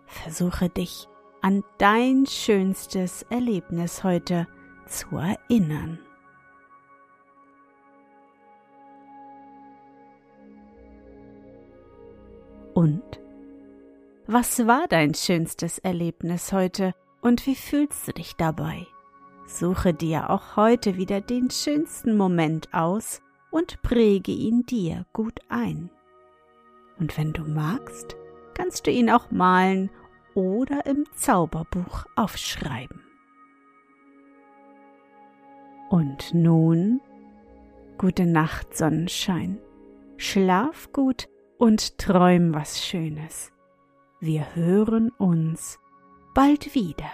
Versuche 0.07 0.67
dich 0.67 1.07
an 1.41 1.63
dein 1.77 2.25
schönstes 2.25 3.23
Erlebnis 3.29 4.03
heute 4.03 4.45
zu 4.87 5.15
erinnern. 5.15 5.99
Und? 12.73 13.21
Was 14.27 14.67
war 14.67 14.87
dein 14.89 15.13
schönstes 15.13 15.79
Erlebnis 15.79 16.51
heute 16.51 16.93
und 17.21 17.47
wie 17.47 17.55
fühlst 17.55 18.05
du 18.05 18.11
dich 18.11 18.35
dabei? 18.35 18.85
Suche 19.45 19.93
dir 19.93 20.29
auch 20.29 20.55
heute 20.55 20.97
wieder 20.97 21.21
den 21.21 21.49
schönsten 21.49 22.17
Moment 22.17 22.73
aus 22.73 23.21
und 23.51 23.81
präge 23.81 24.31
ihn 24.31 24.65
dir 24.65 25.05
gut 25.13 25.39
ein. 25.49 25.89
Und 26.97 27.17
wenn 27.17 27.33
du 27.33 27.43
magst, 27.43 28.15
kannst 28.53 28.87
du 28.87 28.91
ihn 28.91 29.09
auch 29.09 29.31
malen 29.31 29.89
oder 30.33 30.85
im 30.85 31.05
Zauberbuch 31.15 32.05
aufschreiben. 32.15 33.01
Und 35.89 36.33
nun 36.33 37.01
gute 37.97 38.25
Nacht, 38.25 38.75
Sonnenschein. 38.75 39.59
Schlaf 40.17 40.91
gut 40.91 41.29
und 41.57 41.97
träum 41.97 42.53
was 42.53 42.83
Schönes. 42.83 43.51
Wir 44.19 44.55
hören 44.55 45.09
uns 45.17 45.79
bald 46.33 46.73
wieder. 46.73 47.11